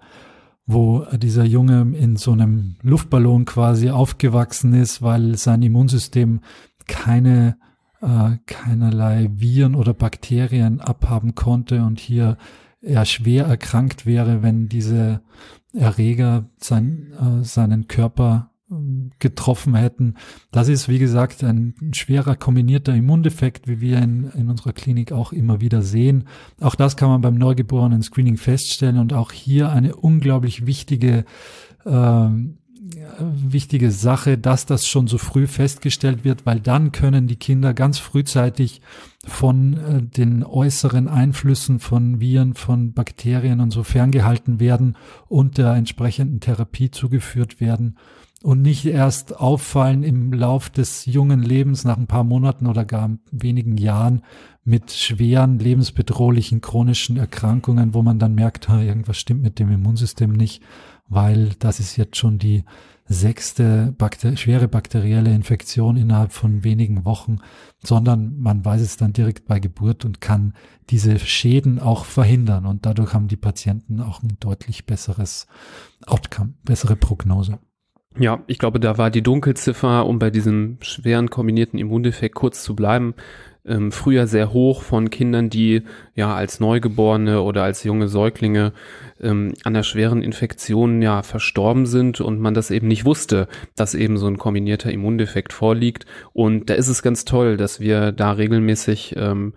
[0.65, 6.39] wo dieser Junge in so einem Luftballon quasi aufgewachsen ist, weil sein Immunsystem
[6.87, 7.57] keine
[8.01, 12.37] äh, keinerlei Viren oder Bakterien abhaben konnte und hier
[12.81, 15.21] er schwer erkrankt wäre, wenn diese
[15.73, 20.15] Erreger sein, äh, seinen Körper ähm, getroffen hätten.
[20.51, 25.31] Das ist, wie gesagt, ein schwerer kombinierter Immundefekt, wie wir in, in unserer Klinik auch
[25.31, 26.25] immer wieder sehen.
[26.59, 31.25] Auch das kann man beim neugeborenen Screening feststellen und auch hier eine unglaublich wichtige
[31.85, 32.57] ähm,
[33.19, 37.99] wichtige Sache, dass das schon so früh festgestellt wird, weil dann können die Kinder ganz
[37.99, 38.81] frühzeitig
[39.25, 45.73] von äh, den äußeren Einflüssen von Viren, von Bakterien und so ferngehalten werden und der
[45.73, 47.97] entsprechenden Therapie zugeführt werden
[48.43, 53.11] und nicht erst auffallen im Lauf des jungen Lebens nach ein paar Monaten oder gar
[53.31, 54.23] wenigen Jahren
[54.63, 60.63] mit schweren, lebensbedrohlichen chronischen Erkrankungen, wo man dann merkt, irgendwas stimmt mit dem Immunsystem nicht
[61.11, 62.63] weil das ist jetzt schon die
[63.05, 67.39] sechste Bakter schwere bakterielle Infektion innerhalb von wenigen Wochen,
[67.83, 70.53] sondern man weiß es dann direkt bei Geburt und kann
[70.89, 72.65] diese Schäden auch verhindern.
[72.65, 75.47] Und dadurch haben die Patienten auch ein deutlich besseres
[76.07, 77.59] Outcome, bessere Prognose.
[78.17, 82.75] Ja, ich glaube, da war die Dunkelziffer, um bei diesem schweren kombinierten Immundefekt kurz zu
[82.75, 83.13] bleiben,
[83.65, 85.83] ähm, früher sehr hoch von Kindern, die
[86.15, 88.73] ja als Neugeborene oder als junge Säuglinge
[89.21, 93.93] ähm, an der schweren Infektion ja verstorben sind und man das eben nicht wusste, dass
[93.93, 96.05] eben so ein kombinierter Immundefekt vorliegt.
[96.33, 99.53] Und da ist es ganz toll, dass wir da regelmäßig ähm,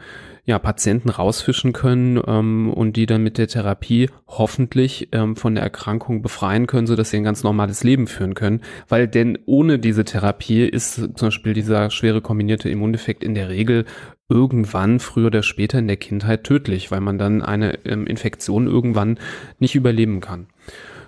[0.46, 5.64] ja, Patienten rausfischen können ähm, und die dann mit der Therapie hoffentlich ähm, von der
[5.64, 8.60] Erkrankung befreien können, so dass sie ein ganz normales Leben führen können.
[8.88, 13.86] Weil denn ohne diese Therapie ist zum Beispiel dieser schwere kombinierte Immundefekt in der Regel
[14.28, 19.18] irgendwann früher oder später in der Kindheit tödlich, weil man dann eine ähm, Infektion irgendwann
[19.58, 20.46] nicht überleben kann.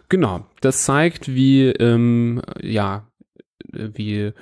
[0.08, 3.06] Genau, das zeigt, wie ähm, ja
[3.72, 4.32] wie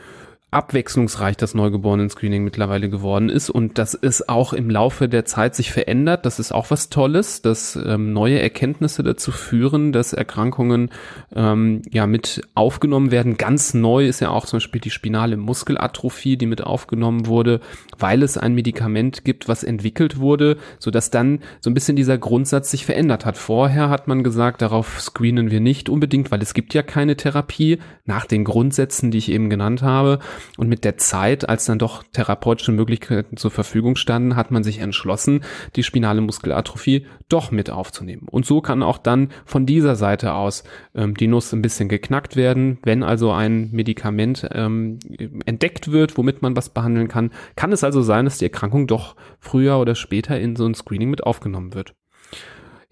[0.55, 5.73] abwechslungsreich das Neugeborenen-Screening mittlerweile geworden ist und das ist auch im Laufe der Zeit sich
[5.73, 6.25] verändert.
[6.25, 10.91] Das ist auch was Tolles, dass ähm, neue Erkenntnisse dazu führen, dass Erkrankungen
[11.35, 13.37] ähm, ja mit aufgenommen werden.
[13.37, 17.61] Ganz neu ist ja auch zum Beispiel die spinale Muskelatrophie, die mit aufgenommen wurde,
[17.99, 22.17] weil es ein Medikament gibt, was entwickelt wurde, so dass dann so ein bisschen dieser
[22.17, 23.37] Grundsatz sich verändert hat.
[23.37, 27.79] Vorher hat man gesagt, darauf screenen wir nicht unbedingt, weil es gibt ja keine Therapie
[28.05, 30.21] nach den Grundsätzen, die ich eben genannt habe.
[30.57, 34.79] Und mit der Zeit, als dann doch therapeutische Möglichkeiten zur Verfügung standen, hat man sich
[34.79, 35.45] entschlossen,
[35.77, 38.29] die spinale Muskelatrophie doch mit aufzunehmen.
[38.31, 42.37] Und so kann auch dann von dieser Seite aus ähm, die Nuss ein bisschen geknackt
[42.37, 42.79] werden.
[42.83, 44.99] Wenn also ein Medikament ähm,
[45.47, 49.17] entdeckt wird, womit man was behandeln kann, kann es also sein, dass die Erkrankung doch
[49.41, 51.95] früher oder später in so ein Screening mit aufgenommen wird.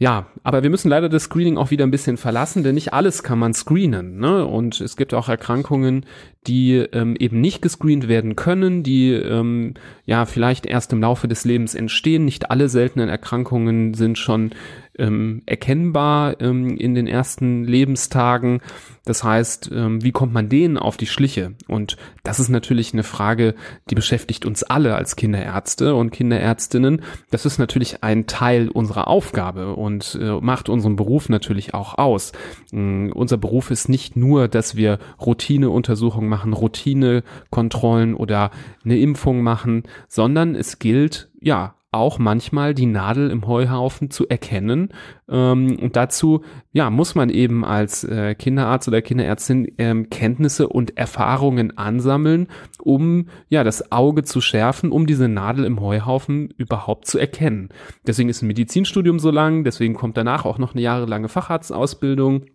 [0.03, 3.23] Ja, aber wir müssen leider das Screening auch wieder ein bisschen verlassen, denn nicht alles
[3.23, 4.19] kann man screenen.
[4.19, 4.45] Ne?
[4.45, 6.07] Und es gibt auch Erkrankungen,
[6.49, 11.45] die ähm, eben nicht gescreent werden können, die ähm, ja vielleicht erst im Laufe des
[11.45, 12.25] Lebens entstehen.
[12.25, 14.51] Nicht alle seltenen Erkrankungen sind schon
[14.99, 18.61] ähm, erkennbar ähm, in den ersten Lebenstagen.
[19.05, 21.55] Das heißt, ähm, wie kommt man denen auf die Schliche?
[21.67, 23.55] Und das ist natürlich eine Frage,
[23.91, 27.03] die beschäftigt uns alle als Kinderärzte und Kinderärztinnen.
[27.31, 32.33] Das ist natürlich ein Teil unserer Aufgabe und äh, macht unseren Beruf natürlich auch aus.
[32.73, 38.51] Ähm, unser Beruf ist nicht nur, dass wir Routineuntersuchungen machen, Routinekontrollen oder
[38.85, 44.89] eine Impfung machen, sondern es gilt, ja, auch manchmal die Nadel im Heuhaufen zu erkennen.
[45.29, 50.97] Ähm, und dazu ja, muss man eben als äh, Kinderarzt oder Kinderärztin ähm, Kenntnisse und
[50.97, 52.49] Erfahrungen ansammeln,
[52.81, 57.69] um ja das Auge zu schärfen, um diese Nadel im Heuhaufen überhaupt zu erkennen.
[58.07, 62.47] Deswegen ist ein Medizinstudium so lang, deswegen kommt danach auch noch eine jahrelange Facharztausbildung.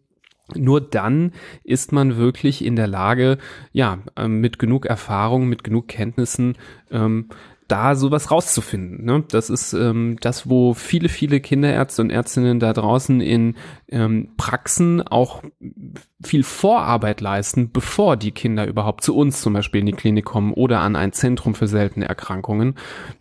[0.56, 3.38] Nur dann ist man wirklich in der Lage,
[3.73, 6.56] ja, ähm, mit genug Erfahrung, mit genug Kenntnissen,
[6.89, 7.28] ähm,
[7.68, 9.04] da sowas rauszufinden.
[9.04, 9.24] Ne?
[9.30, 13.56] Das ist ähm, das, wo viele, viele Kinderärzte und Ärztinnen da draußen in
[13.90, 15.44] ähm, Praxen auch
[16.24, 20.52] viel Vorarbeit leisten, bevor die Kinder überhaupt zu uns zum Beispiel in die Klinik kommen
[20.54, 22.76] oder an ein Zentrum für seltene Erkrankungen.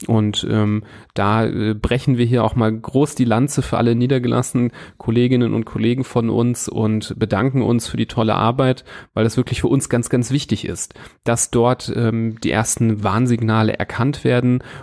[0.06, 4.72] Und ähm, da äh, brechen wir hier auch mal groß die Lanze für alle niedergelassenen
[4.96, 9.60] Kolleginnen und Kollegen von uns und bedanken uns für die tolle Arbeit, weil das wirklich
[9.60, 14.35] für uns ganz, ganz wichtig ist, dass dort ähm, die ersten Warnsignale erkannt werden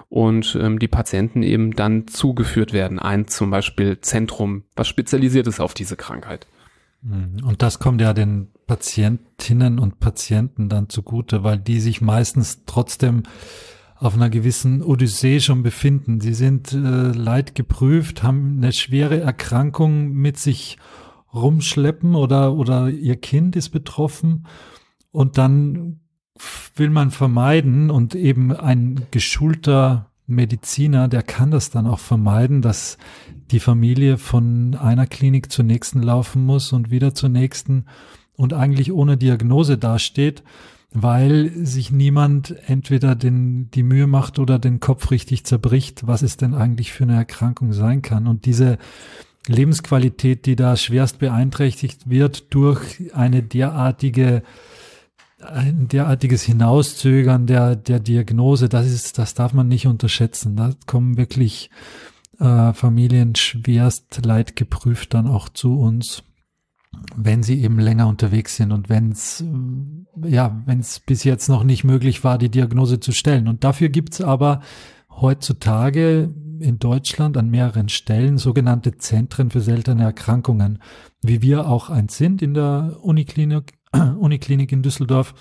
[0.09, 2.99] und ähm, die Patienten eben dann zugeführt werden.
[2.99, 6.47] Ein zum Beispiel Zentrum, was spezialisiert ist auf diese Krankheit.
[7.01, 7.43] Mhm.
[7.43, 13.23] Und das kommt ja den Patientinnen und Patienten dann zugute, weil die sich meistens trotzdem
[13.95, 16.19] auf einer gewissen Odyssee schon befinden.
[16.19, 20.77] Sie sind äh, leidgeprüft, haben eine schwere Erkrankung mit sich
[21.33, 24.45] rumschleppen oder, oder ihr Kind ist betroffen
[25.11, 26.01] und dann
[26.75, 32.97] will man vermeiden und eben ein geschulter Mediziner, der kann das dann auch vermeiden, dass
[33.51, 37.85] die Familie von einer Klinik zur nächsten laufen muss und wieder zur nächsten
[38.35, 40.43] und eigentlich ohne Diagnose dasteht,
[40.91, 46.37] weil sich niemand entweder den, die Mühe macht oder den Kopf richtig zerbricht, was es
[46.37, 48.27] denn eigentlich für eine Erkrankung sein kann.
[48.27, 48.77] Und diese
[49.47, 54.43] Lebensqualität, die da schwerst beeinträchtigt wird durch eine derartige
[55.45, 60.55] ein derartiges Hinauszögern der, der Diagnose, das ist, das darf man nicht unterschätzen.
[60.55, 61.69] Da kommen wirklich
[62.39, 66.23] äh, Familien schwerst leidgeprüft dann auch zu uns,
[67.15, 71.49] wenn sie eben länger unterwegs sind und wenn es äh, ja, wenn es bis jetzt
[71.49, 73.47] noch nicht möglich war, die Diagnose zu stellen.
[73.47, 74.61] Und dafür gibt's aber
[75.09, 80.79] heutzutage in Deutschland an mehreren Stellen sogenannte Zentren für seltene Erkrankungen,
[81.21, 83.73] wie wir auch eins sind in der Uniklinik,
[84.19, 85.33] Uniklinik in Düsseldorf.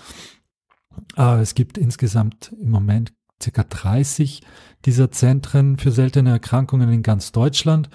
[1.17, 4.41] Äh, es gibt insgesamt im Moment circa 30
[4.85, 7.89] dieser Zentren für seltene Erkrankungen in ganz Deutschland.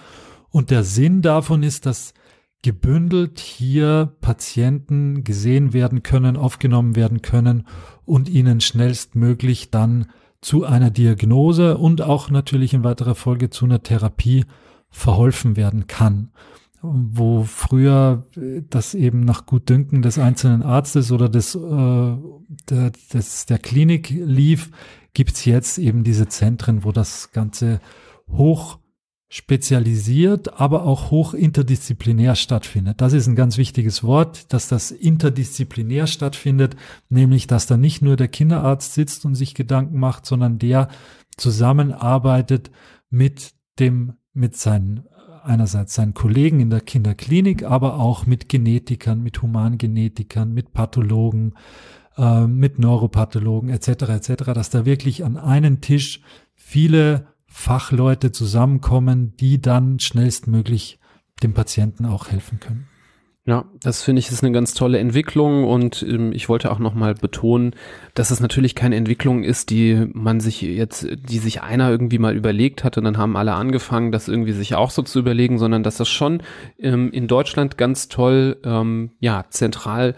[0.50, 2.14] Und der Sinn davon ist, dass
[2.62, 7.66] gebündelt hier Patienten gesehen werden können, aufgenommen werden können
[8.04, 10.06] und ihnen schnellstmöglich dann
[10.40, 14.44] zu einer Diagnose und auch natürlich in weiterer Folge zu einer Therapie
[14.90, 16.32] verholfen werden kann.
[16.80, 18.26] Wo früher
[18.70, 24.70] das eben nach Gutdünken des einzelnen Arztes oder des, äh, der, des, der Klinik lief,
[25.12, 27.80] gibt's jetzt eben diese Zentren, wo das Ganze
[28.28, 28.78] hoch
[29.30, 33.00] spezialisiert, aber auch hoch interdisziplinär stattfindet.
[33.00, 36.76] Das ist ein ganz wichtiges Wort, dass das interdisziplinär stattfindet,
[37.10, 40.88] nämlich dass da nicht nur der Kinderarzt sitzt und sich Gedanken macht, sondern der
[41.36, 42.70] zusammenarbeitet
[43.10, 45.04] mit dem, mit seinen,
[45.44, 51.54] einerseits seinen Kollegen in der Kinderklinik, aber auch mit Genetikern, mit Humangenetikern, mit Pathologen,
[52.16, 53.88] äh, mit Neuropathologen etc.
[53.88, 56.20] etc., dass da wirklich an einen Tisch
[56.54, 60.98] viele Fachleute zusammenkommen, die dann schnellstmöglich
[61.42, 62.88] dem Patienten auch helfen können.
[63.48, 67.14] Ja, das finde ich ist eine ganz tolle Entwicklung und ähm, ich wollte auch nochmal
[67.14, 67.74] betonen,
[68.12, 72.36] dass es natürlich keine Entwicklung ist, die man sich jetzt, die sich einer irgendwie mal
[72.36, 75.82] überlegt hat und dann haben alle angefangen, das irgendwie sich auch so zu überlegen, sondern
[75.82, 76.42] dass das schon
[76.78, 80.14] ähm, in Deutschland ganz toll, ähm, ja, zentral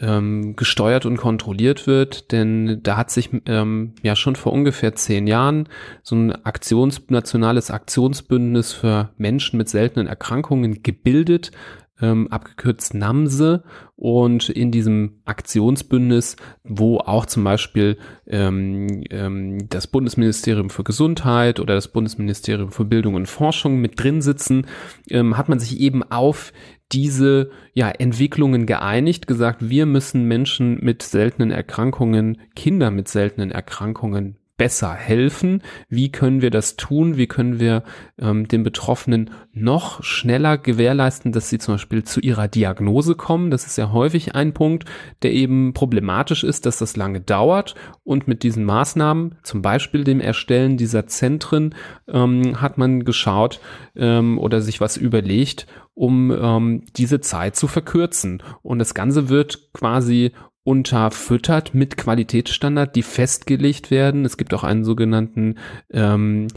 [0.00, 5.28] ähm, gesteuert und kontrolliert wird, denn da hat sich ähm, ja schon vor ungefähr zehn
[5.28, 5.68] Jahren
[6.02, 11.52] so ein Aktions, nationales Aktionsbündnis für Menschen mit seltenen Erkrankungen gebildet,
[12.00, 13.62] ähm, abgekürzt NAMSE
[13.96, 21.74] und in diesem Aktionsbündnis, wo auch zum Beispiel ähm, ähm, das Bundesministerium für Gesundheit oder
[21.74, 24.66] das Bundesministerium für Bildung und Forschung mit drin sitzen,
[25.08, 26.52] ähm, hat man sich eben auf
[26.92, 34.36] diese ja, Entwicklungen geeinigt, gesagt, wir müssen Menschen mit seltenen Erkrankungen, Kinder mit seltenen Erkrankungen
[34.56, 35.62] besser helfen?
[35.88, 37.16] Wie können wir das tun?
[37.16, 37.82] Wie können wir
[38.18, 43.50] ähm, den Betroffenen noch schneller gewährleisten, dass sie zum Beispiel zu ihrer Diagnose kommen?
[43.50, 44.84] Das ist ja häufig ein Punkt,
[45.22, 47.74] der eben problematisch ist, dass das lange dauert.
[48.04, 51.74] Und mit diesen Maßnahmen, zum Beispiel dem Erstellen dieser Zentren,
[52.08, 53.60] ähm, hat man geschaut
[53.94, 58.42] ähm, oder sich was überlegt, um ähm, diese Zeit zu verkürzen.
[58.62, 60.32] Und das Ganze wird quasi
[60.66, 64.24] unterfüttert mit Qualitätsstandard, die festgelegt werden.
[64.24, 65.58] Es gibt auch einen sogenannten
[65.92, 66.48] ähm,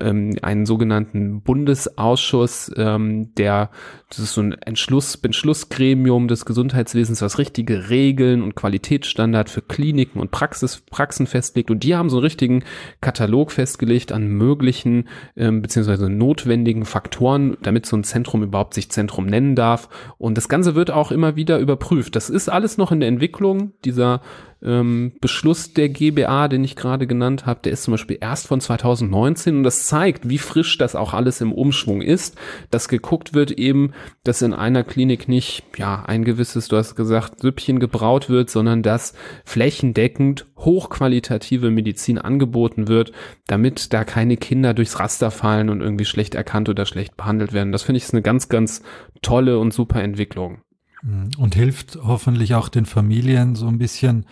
[0.00, 3.70] ähm, einen sogenannten Bundesausschuss, ähm, der,
[4.10, 10.20] das ist so ein Entschluss, Entschlussgremium des Gesundheitswesens, was richtige Regeln und Qualitätsstandard für Kliniken
[10.20, 11.70] und Praxis, Praxen festlegt.
[11.70, 12.64] Und die haben so einen richtigen
[13.00, 19.26] Katalog festgelegt an möglichen ähm, beziehungsweise notwendigen Faktoren, damit so ein Zentrum überhaupt sich Zentrum
[19.26, 19.88] nennen darf.
[20.18, 22.14] Und das Ganze wird auch immer wieder überprüft.
[22.14, 23.72] Das ist alles noch in der Entwicklung.
[23.84, 24.20] Dieser
[24.62, 28.60] ähm, Beschluss der GBA, den ich gerade genannt habe, der ist zum Beispiel erst von
[28.60, 32.36] 2019 und das zeigt, wie frisch das auch alles im Umschwung ist,
[32.70, 33.92] dass geguckt wird eben,
[34.24, 38.82] dass in einer Klinik nicht, ja, ein gewisses, du hast gesagt, Süppchen gebraut wird, sondern
[38.82, 43.12] dass flächendeckend hochqualitative Medizin angeboten wird,
[43.46, 47.70] damit da keine Kinder durchs Raster fallen und irgendwie schlecht erkannt oder schlecht behandelt werden.
[47.70, 48.82] Das finde ich ist eine ganz, ganz
[49.22, 50.62] tolle und super Entwicklung.
[51.08, 51.30] Mhm.
[51.38, 54.26] Und hilft hoffentlich auch den Familien so ein bisschen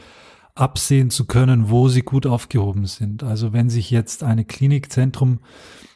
[0.54, 3.22] absehen zu können, wo sie gut aufgehoben sind.
[3.22, 5.40] Also wenn sich jetzt eine Klinikzentrum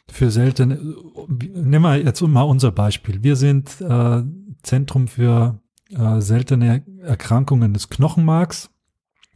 [0.09, 0.79] für seltene,
[1.27, 3.23] nehmen wir jetzt mal unser Beispiel.
[3.23, 4.23] Wir sind äh,
[4.63, 5.59] Zentrum für
[5.89, 8.69] äh, seltene Erkrankungen des Knochenmarks.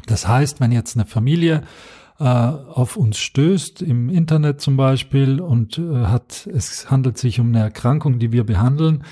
[0.07, 1.63] Das heißt, wenn jetzt eine Familie
[2.19, 7.49] äh, auf uns stößt, im Internet zum Beispiel, und äh, hat, es handelt sich um
[7.49, 9.03] eine Erkrankung, die wir behandeln,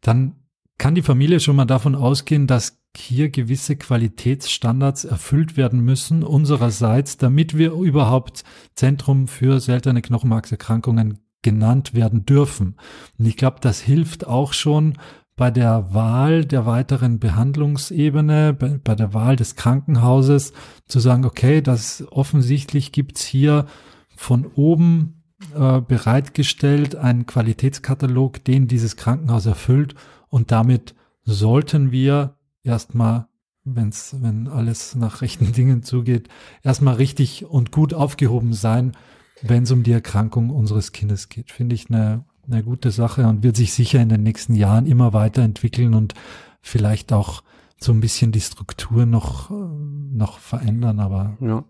[0.00, 0.36] dann
[0.78, 7.16] kann die Familie schon mal davon ausgehen, dass hier gewisse Qualitätsstandards erfüllt werden müssen unsererseits,
[7.16, 8.44] damit wir überhaupt
[8.74, 12.76] Zentrum für seltene Knochenmarkserkrankungen genannt werden dürfen.
[13.18, 14.94] Und ich glaube, das hilft auch schon
[15.36, 20.52] bei der Wahl der weiteren Behandlungsebene, bei, bei der Wahl des Krankenhauses
[20.86, 23.66] zu sagen, okay, das offensichtlich gibt's hier
[24.16, 29.96] von oben äh, bereitgestellt einen Qualitätskatalog, den dieses Krankenhaus erfüllt
[30.34, 33.28] und damit sollten wir erstmal,
[33.62, 36.28] wenn's, wenn alles nach rechten Dingen zugeht,
[36.64, 38.96] erstmal richtig und gut aufgehoben sein,
[39.42, 41.52] wenn es um die Erkrankung unseres Kindes geht.
[41.52, 45.12] Finde ich eine, eine gute Sache und wird sich sicher in den nächsten Jahren immer
[45.12, 46.14] weiterentwickeln und
[46.62, 47.44] vielleicht auch
[47.80, 51.64] so ein bisschen die Struktur noch, noch verändern, aber ja.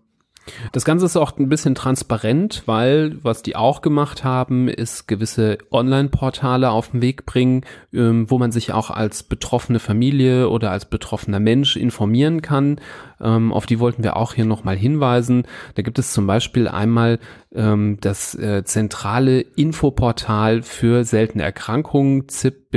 [0.71, 5.57] Das Ganze ist auch ein bisschen transparent, weil was die auch gemacht haben, ist gewisse
[5.71, 10.85] Online-Portale auf den Weg bringen, ähm, wo man sich auch als betroffene Familie oder als
[10.85, 12.79] betroffener Mensch informieren kann.
[13.19, 15.47] Ähm, auf die wollten wir auch hier nochmal hinweisen.
[15.75, 17.19] Da gibt es zum Beispiel einmal
[17.53, 22.29] ähm, das äh, zentrale Infoportal für seltene Erkrankungen,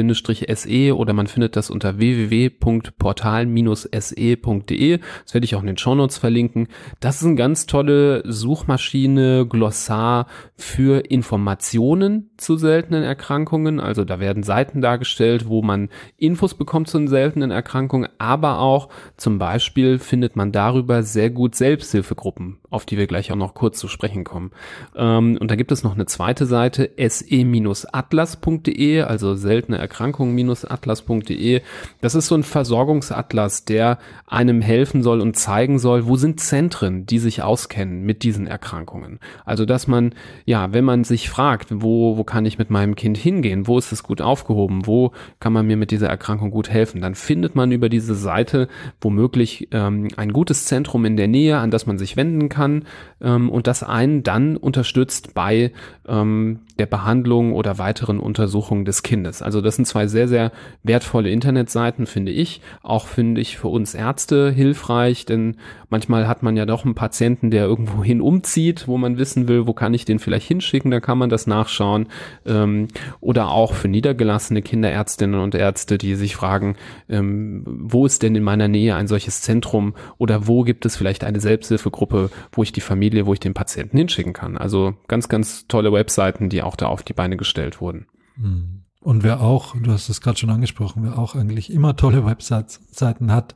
[0.02, 4.98] ZIP-SE oder man findet das unter www.portal-se.de.
[5.24, 6.68] Das werde ich auch in den Shownotes verlinken.
[7.00, 10.26] Das ist eine ganz tolle Suchmaschine, Glossar
[10.56, 13.80] für Informationen zu seltenen Erkrankungen.
[13.80, 18.88] Also da werden Seiten dargestellt, wo man Infos bekommt zu den seltenen Erkrankungen, aber auch
[19.16, 23.78] zum Beispiel findet man darüber sehr gut Selbsthilfegruppen, auf die wir gleich auch noch kurz
[23.78, 24.50] zu sprechen kommen.
[24.96, 31.62] Ähm, und da gibt es noch eine zweite Seite, se-atlas.de, also seltene Erkrankungen-atlas.de.
[32.00, 37.06] Das ist so ein Versorgungsatlas, der einem helfen soll und zeigen soll, wo sind Zentren,
[37.06, 39.18] die sich auskennen mit diesen Erkrankungen.
[39.44, 40.14] Also dass man,
[40.44, 43.92] ja, wenn man sich fragt, wo, wo kann ich mit meinem Kind hingehen, wo ist
[43.92, 47.72] es gut aufgehoben, wo kann man mir mit dieser Erkrankung gut helfen, dann findet man
[47.72, 48.68] über diese Seite
[49.00, 52.84] womöglich ähm, ein gutes Zentrum in der Nähe, an das man sich wenden kann
[53.20, 55.72] ähm, und das einen dann unterstützt bei
[56.06, 59.42] ähm, der Behandlung oder weiteren Untersuchungen des Kindes.
[59.42, 60.50] Also das sind zwei sehr, sehr
[60.82, 62.60] wertvolle Internetseiten, finde ich.
[62.82, 65.56] Auch finde ich für uns Ärzte hilfreich, denn
[65.88, 69.66] manchmal hat man ja doch einen Patienten, der irgendwo hin umzieht, wo man wissen will,
[69.66, 72.08] wo kann ich den vielleicht hinschicken, da kann man das nachschauen.
[72.44, 72.88] Ähm,
[73.20, 76.76] oder auch für niedergelassene Kinderärztinnen und Ärzte, die sich fragen,
[77.08, 81.22] ähm, wo ist denn in meiner Nähe ein solches Zentrum oder wo gibt es vielleicht
[81.22, 84.58] eine Selbsthilfegruppe, wo ich die Familie, wo ich den Patienten hinschicken kann.
[84.58, 88.06] Also ganz, ganz tolle Webseiten, die auch da auf die Beine gestellt wurden.
[88.34, 88.87] Hm.
[89.08, 93.32] Und wer auch, du hast es gerade schon angesprochen, wer auch eigentlich immer tolle Webseiten
[93.32, 93.54] hat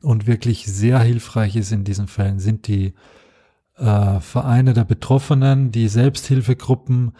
[0.00, 2.94] und wirklich sehr hilfreich ist in diesen Fällen, sind die
[3.76, 7.12] äh, Vereine der Betroffenen, die Selbsthilfegruppen.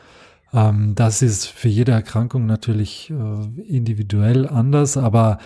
[0.55, 5.37] Ähm, das ist für jede Erkrankung natürlich äh, individuell anders, aber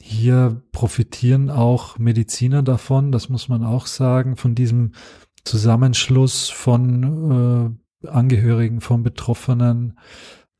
[0.00, 4.92] hier profitieren auch Mediziner davon, das muss man auch sagen, von diesem
[5.42, 9.98] Zusammenschluss von äh, Angehörigen von Betroffenen.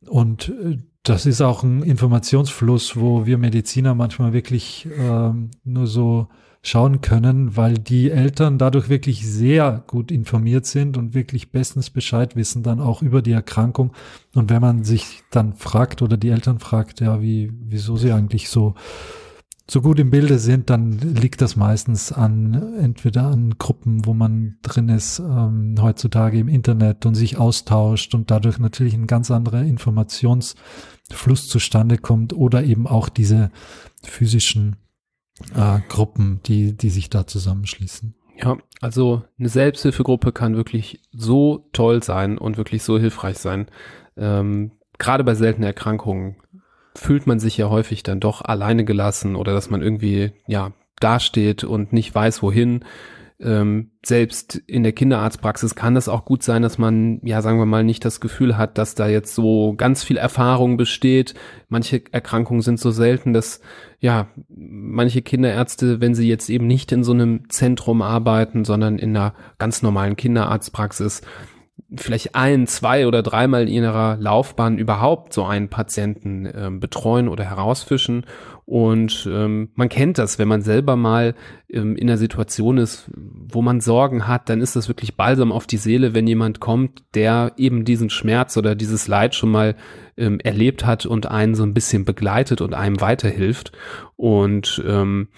[0.05, 5.30] Und äh, das ist auch ein Informationsfluss, wo wir Mediziner manchmal wirklich äh,
[5.64, 6.28] nur so
[6.62, 12.36] schauen können, weil die Eltern dadurch wirklich sehr gut informiert sind und wirklich bestens Bescheid
[12.36, 13.92] wissen dann auch über die Erkrankung.
[14.34, 18.49] Und wenn man sich dann fragt oder die Eltern fragt, ja, wie, wieso sie eigentlich
[18.49, 18.74] so
[19.71, 24.57] so gut im Bilde sind, dann liegt das meistens an entweder an Gruppen, wo man
[24.62, 29.62] drin ist, ähm, heutzutage im Internet und sich austauscht und dadurch natürlich ein ganz anderer
[29.62, 33.51] Informationsfluss zustande kommt oder eben auch diese
[34.03, 34.77] physischen
[35.55, 38.14] äh, Gruppen, die, die sich da zusammenschließen.
[38.43, 43.66] Ja, also eine Selbsthilfegruppe kann wirklich so toll sein und wirklich so hilfreich sein.
[44.16, 46.37] Ähm, Gerade bei seltenen Erkrankungen
[46.99, 51.64] fühlt man sich ja häufig dann doch alleine gelassen oder dass man irgendwie, ja, dasteht
[51.64, 52.84] und nicht weiß, wohin.
[53.40, 57.66] Ähm, selbst in der Kinderarztpraxis kann es auch gut sein, dass man, ja, sagen wir
[57.66, 61.34] mal, nicht das Gefühl hat, dass da jetzt so ganz viel Erfahrung besteht.
[61.68, 63.61] Manche Erkrankungen sind so selten, dass,
[64.01, 69.16] ja, manche Kinderärzte, wenn sie jetzt eben nicht in so einem Zentrum arbeiten, sondern in
[69.16, 71.22] einer ganz normalen Kinderarztpraxis,
[71.97, 77.45] vielleicht ein, zwei oder dreimal in ihrer Laufbahn überhaupt so einen Patienten äh, betreuen oder
[77.45, 78.26] herausfischen.
[78.66, 81.34] Und ähm, man kennt das, wenn man selber mal
[81.70, 85.66] ähm, in der Situation ist, wo man Sorgen hat, dann ist das wirklich balsam auf
[85.66, 89.74] die Seele, wenn jemand kommt, der eben diesen Schmerz oder dieses Leid schon mal
[90.18, 93.72] ähm, erlebt hat und einen so ein bisschen begleitet und einem weiterhilft.
[94.16, 95.28] Und ähm,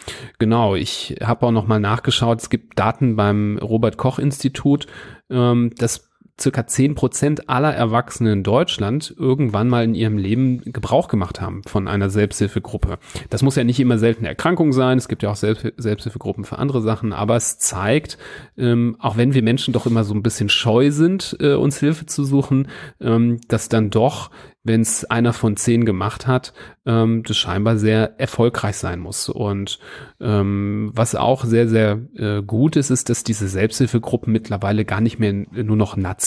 [0.40, 4.88] genau, ich habe auch noch mal nachgeschaut, es gibt Daten beim Robert Koch Institut,
[5.30, 6.09] ähm, das
[6.40, 11.62] circa zehn Prozent aller Erwachsenen in Deutschland irgendwann mal in ihrem Leben Gebrauch gemacht haben
[11.66, 12.98] von einer Selbsthilfegruppe.
[13.28, 16.58] Das muss ja nicht immer seltene Erkrankung sein, es gibt ja auch Selbst Selbsthilfegruppen für
[16.58, 18.18] andere Sachen, aber es zeigt,
[18.56, 22.06] ähm, auch wenn wir Menschen doch immer so ein bisschen scheu sind, äh, uns Hilfe
[22.06, 22.68] zu suchen,
[23.00, 24.30] ähm, dass dann doch
[24.62, 26.52] wenn es einer von zehn gemacht hat,
[26.84, 29.30] ähm, das scheinbar sehr erfolgreich sein muss.
[29.30, 29.78] Und
[30.20, 35.18] ähm, was auch sehr, sehr äh, gut ist, ist, dass diese Selbsthilfegruppen mittlerweile gar nicht
[35.18, 36.20] mehr nur noch national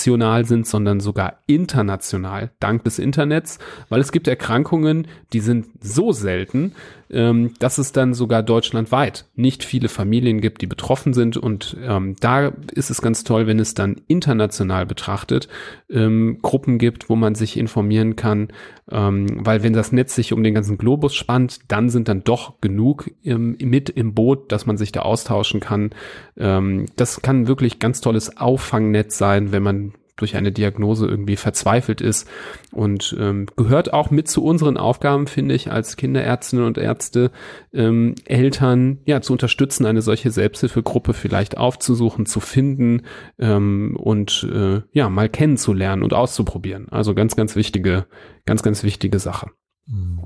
[0.45, 6.73] sind, sondern sogar international, dank des Internets, weil es gibt Erkrankungen, die sind so selten,
[7.13, 11.37] ähm, dass es dann sogar deutschlandweit nicht viele Familien gibt, die betroffen sind.
[11.37, 15.47] Und ähm, da ist es ganz toll, wenn es dann international betrachtet
[15.89, 18.49] ähm, Gruppen gibt, wo man sich informieren kann.
[18.91, 22.59] Ähm, weil wenn das Netz sich um den ganzen Globus spannt, dann sind dann doch
[22.59, 25.91] genug im, mit im Boot, dass man sich da austauschen kann.
[26.37, 31.99] Ähm, das kann wirklich ganz tolles Auffangnetz sein, wenn man durch eine Diagnose irgendwie verzweifelt
[31.99, 32.29] ist
[32.71, 37.31] und ähm, gehört auch mit zu unseren Aufgaben, finde ich, als Kinderärztinnen und Ärzte,
[37.73, 43.03] ähm, Eltern ja zu unterstützen, eine solche Selbsthilfegruppe vielleicht aufzusuchen, zu finden
[43.39, 46.89] ähm, und äh, ja mal kennenzulernen und auszuprobieren.
[46.89, 48.05] Also ganz, ganz wichtige,
[48.45, 49.47] ganz, ganz wichtige Sache.
[49.87, 50.21] Mhm.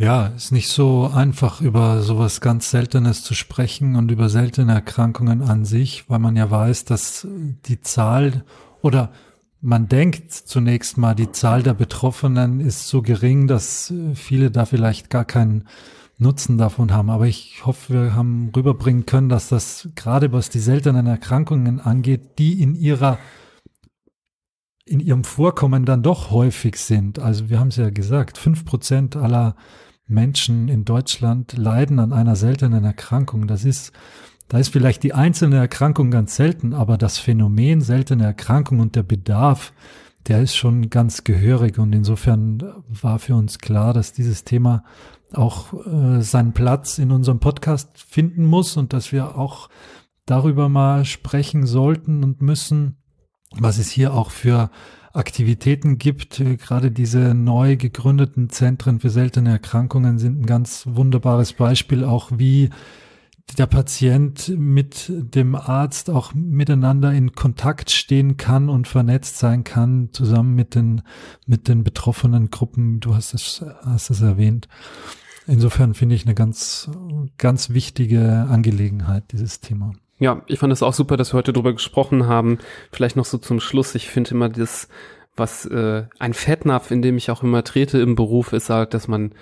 [0.00, 5.42] Ja, ist nicht so einfach über sowas ganz Seltenes zu sprechen und über seltene Erkrankungen
[5.42, 7.26] an sich, weil man ja weiß, dass
[7.66, 8.44] die Zahl
[8.82, 9.12] oder
[9.60, 14.66] man denkt zunächst mal, die Zahl der Betroffenen ist so gering, dass äh, viele da
[14.66, 15.64] vielleicht gar keinen
[16.16, 17.10] Nutzen davon haben.
[17.10, 22.38] Aber ich hoffe, wir haben rüberbringen können, dass das gerade was die seltenen Erkrankungen angeht,
[22.38, 23.18] die in ihrer
[24.84, 27.18] in ihrem Vorkommen dann doch häufig sind.
[27.18, 29.54] Also wir haben es ja gesagt, fünf Prozent aller
[30.06, 33.46] Menschen in Deutschland leiden an einer seltenen Erkrankung.
[33.46, 33.92] Das ist
[34.48, 39.02] da ist vielleicht die einzelne Erkrankung ganz selten, aber das Phänomen seltene Erkrankung und der
[39.02, 39.72] Bedarf,
[40.26, 41.78] der ist schon ganz gehörig.
[41.78, 44.84] Und insofern war für uns klar, dass dieses Thema
[45.32, 49.68] auch äh, seinen Platz in unserem Podcast finden muss und dass wir auch
[50.24, 52.96] darüber mal sprechen sollten und müssen,
[53.52, 54.70] was es hier auch für
[55.12, 56.38] Aktivitäten gibt.
[56.38, 62.70] Gerade diese neu gegründeten Zentren für seltene Erkrankungen sind ein ganz wunderbares Beispiel, auch wie
[63.56, 70.10] der Patient mit dem Arzt auch miteinander in Kontakt stehen kann und vernetzt sein kann,
[70.12, 71.02] zusammen mit den,
[71.46, 73.00] mit den betroffenen Gruppen.
[73.00, 74.68] Du hast es, hast es erwähnt.
[75.46, 76.90] Insofern finde ich eine ganz,
[77.38, 79.92] ganz wichtige Angelegenheit, dieses Thema.
[80.18, 82.58] Ja, ich fand es auch super, dass wir heute drüber gesprochen haben.
[82.92, 83.94] Vielleicht noch so zum Schluss.
[83.94, 84.88] Ich finde immer das,
[85.36, 89.08] was äh, ein Fettnapf, in dem ich auch immer trete im Beruf, ist halt, dass
[89.08, 89.32] man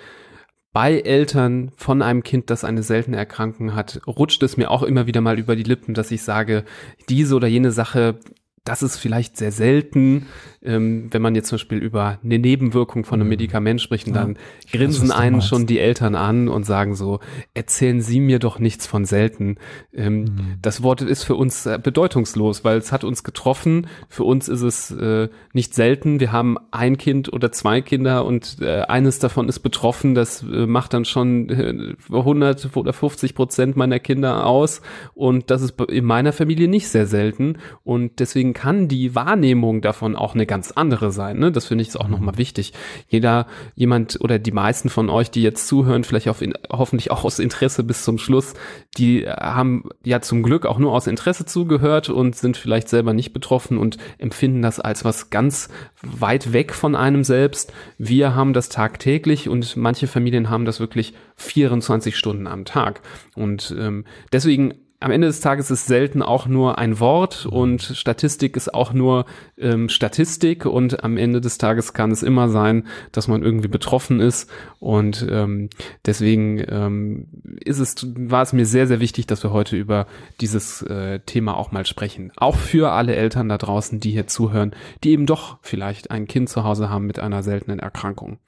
[0.77, 5.07] bei Eltern von einem Kind, das eine seltene Erkrankung hat, rutscht es mir auch immer
[5.07, 6.65] wieder mal über die Lippen, dass ich sage,
[7.09, 8.19] diese oder jene Sache
[8.63, 10.27] das ist vielleicht sehr selten,
[10.67, 13.31] ähm, wenn man jetzt zum Beispiel über eine Nebenwirkung von einem mhm.
[13.31, 14.37] Medikament spricht, und ja, dann
[14.71, 17.19] grinsen weiß, einen schon die Eltern an und sagen so,
[17.53, 19.55] erzählen Sie mir doch nichts von selten.
[19.93, 20.27] Ähm, mhm.
[20.61, 23.87] Das Wort ist für uns äh, bedeutungslos, weil es hat uns getroffen.
[24.09, 26.19] Für uns ist es äh, nicht selten.
[26.19, 30.15] Wir haben ein Kind oder zwei Kinder und äh, eines davon ist betroffen.
[30.15, 34.81] Das äh, macht dann schon äh, 100 oder 50 Prozent meiner Kinder aus.
[35.13, 37.57] Und das ist in meiner Familie nicht sehr selten.
[37.83, 41.39] Und deswegen kann die Wahrnehmung davon auch eine ganz andere sein.
[41.39, 41.51] Ne?
[41.51, 42.39] Das finde ich auch nochmal mhm.
[42.39, 42.73] wichtig.
[43.07, 47.39] Jeder, jemand oder die meisten von euch, die jetzt zuhören, vielleicht auf, hoffentlich auch aus
[47.39, 48.53] Interesse bis zum Schluss,
[48.97, 53.33] die haben ja zum Glück auch nur aus Interesse zugehört und sind vielleicht selber nicht
[53.33, 55.69] betroffen und empfinden das als was ganz
[56.01, 57.73] weit weg von einem selbst.
[57.97, 63.01] Wir haben das tagtäglich und manche Familien haben das wirklich 24 Stunden am Tag.
[63.35, 68.57] Und ähm, deswegen am Ende des Tages ist selten auch nur ein Wort und Statistik
[68.57, 69.25] ist auch nur
[69.57, 74.19] ähm, Statistik und am Ende des Tages kann es immer sein, dass man irgendwie betroffen
[74.19, 75.69] ist und ähm,
[76.05, 77.27] deswegen ähm,
[77.63, 80.07] ist es, war es mir sehr, sehr wichtig, dass wir heute über
[80.41, 82.31] dieses äh, Thema auch mal sprechen.
[82.35, 86.49] Auch für alle Eltern da draußen, die hier zuhören, die eben doch vielleicht ein Kind
[86.49, 88.39] zu Hause haben mit einer seltenen Erkrankung.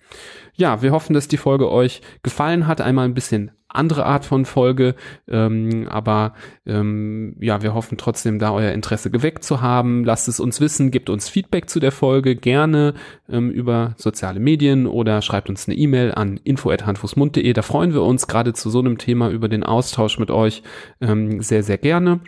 [0.55, 4.45] Ja, wir hoffen, dass die Folge euch gefallen hat, einmal ein bisschen andere Art von
[4.45, 4.95] Folge,
[5.27, 6.33] ähm, aber
[6.65, 10.03] ähm, ja, wir hoffen trotzdem, da euer Interesse geweckt zu haben.
[10.03, 12.95] Lasst es uns wissen, gebt uns Feedback zu der Folge gerne
[13.29, 17.53] ähm, über soziale Medien oder schreibt uns eine E-Mail an info@handfußmund.de.
[17.53, 20.63] Da freuen wir uns gerade zu so einem Thema über den Austausch mit euch
[21.01, 22.21] ähm, sehr sehr gerne.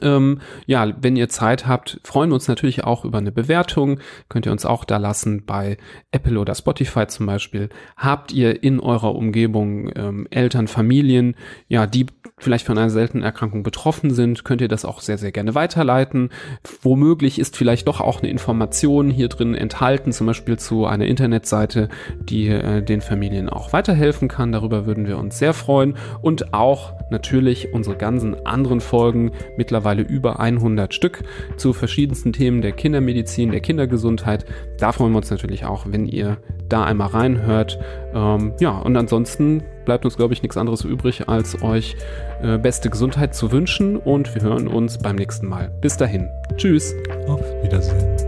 [0.00, 4.00] Ähm, ja, wenn ihr Zeit habt, freuen wir uns natürlich auch über eine Bewertung.
[4.28, 5.76] Könnt ihr uns auch da lassen bei
[6.12, 7.68] Apple oder Spotify zum Beispiel.
[7.96, 11.34] Habt ihr in eurer Umgebung ähm, Eltern, Familien,
[11.68, 12.06] ja, die
[12.38, 16.30] vielleicht von einer seltenen Erkrankung betroffen sind, könnt ihr das auch sehr, sehr gerne weiterleiten.
[16.80, 21.88] Womöglich ist vielleicht doch auch eine Information hier drin enthalten, zum Beispiel zu einer Internetseite,
[22.18, 24.50] die äh, den Familien auch weiterhelfen kann.
[24.50, 25.96] Darüber würden wir uns sehr freuen.
[26.20, 31.22] Und auch natürlich unsere ganzen anderen Folgen mittlerweile mittlerweile über 100 Stück
[31.56, 34.44] zu verschiedensten Themen der Kindermedizin, der Kindergesundheit.
[34.78, 37.78] Da freuen wir uns natürlich auch, wenn ihr da einmal reinhört.
[38.14, 41.96] Ähm, ja, und ansonsten bleibt uns, glaube ich, nichts anderes übrig, als euch
[42.42, 45.72] äh, beste Gesundheit zu wünschen und wir hören uns beim nächsten Mal.
[45.80, 46.28] Bis dahin.
[46.56, 46.94] Tschüss.
[47.26, 48.21] Auf Wiedersehen.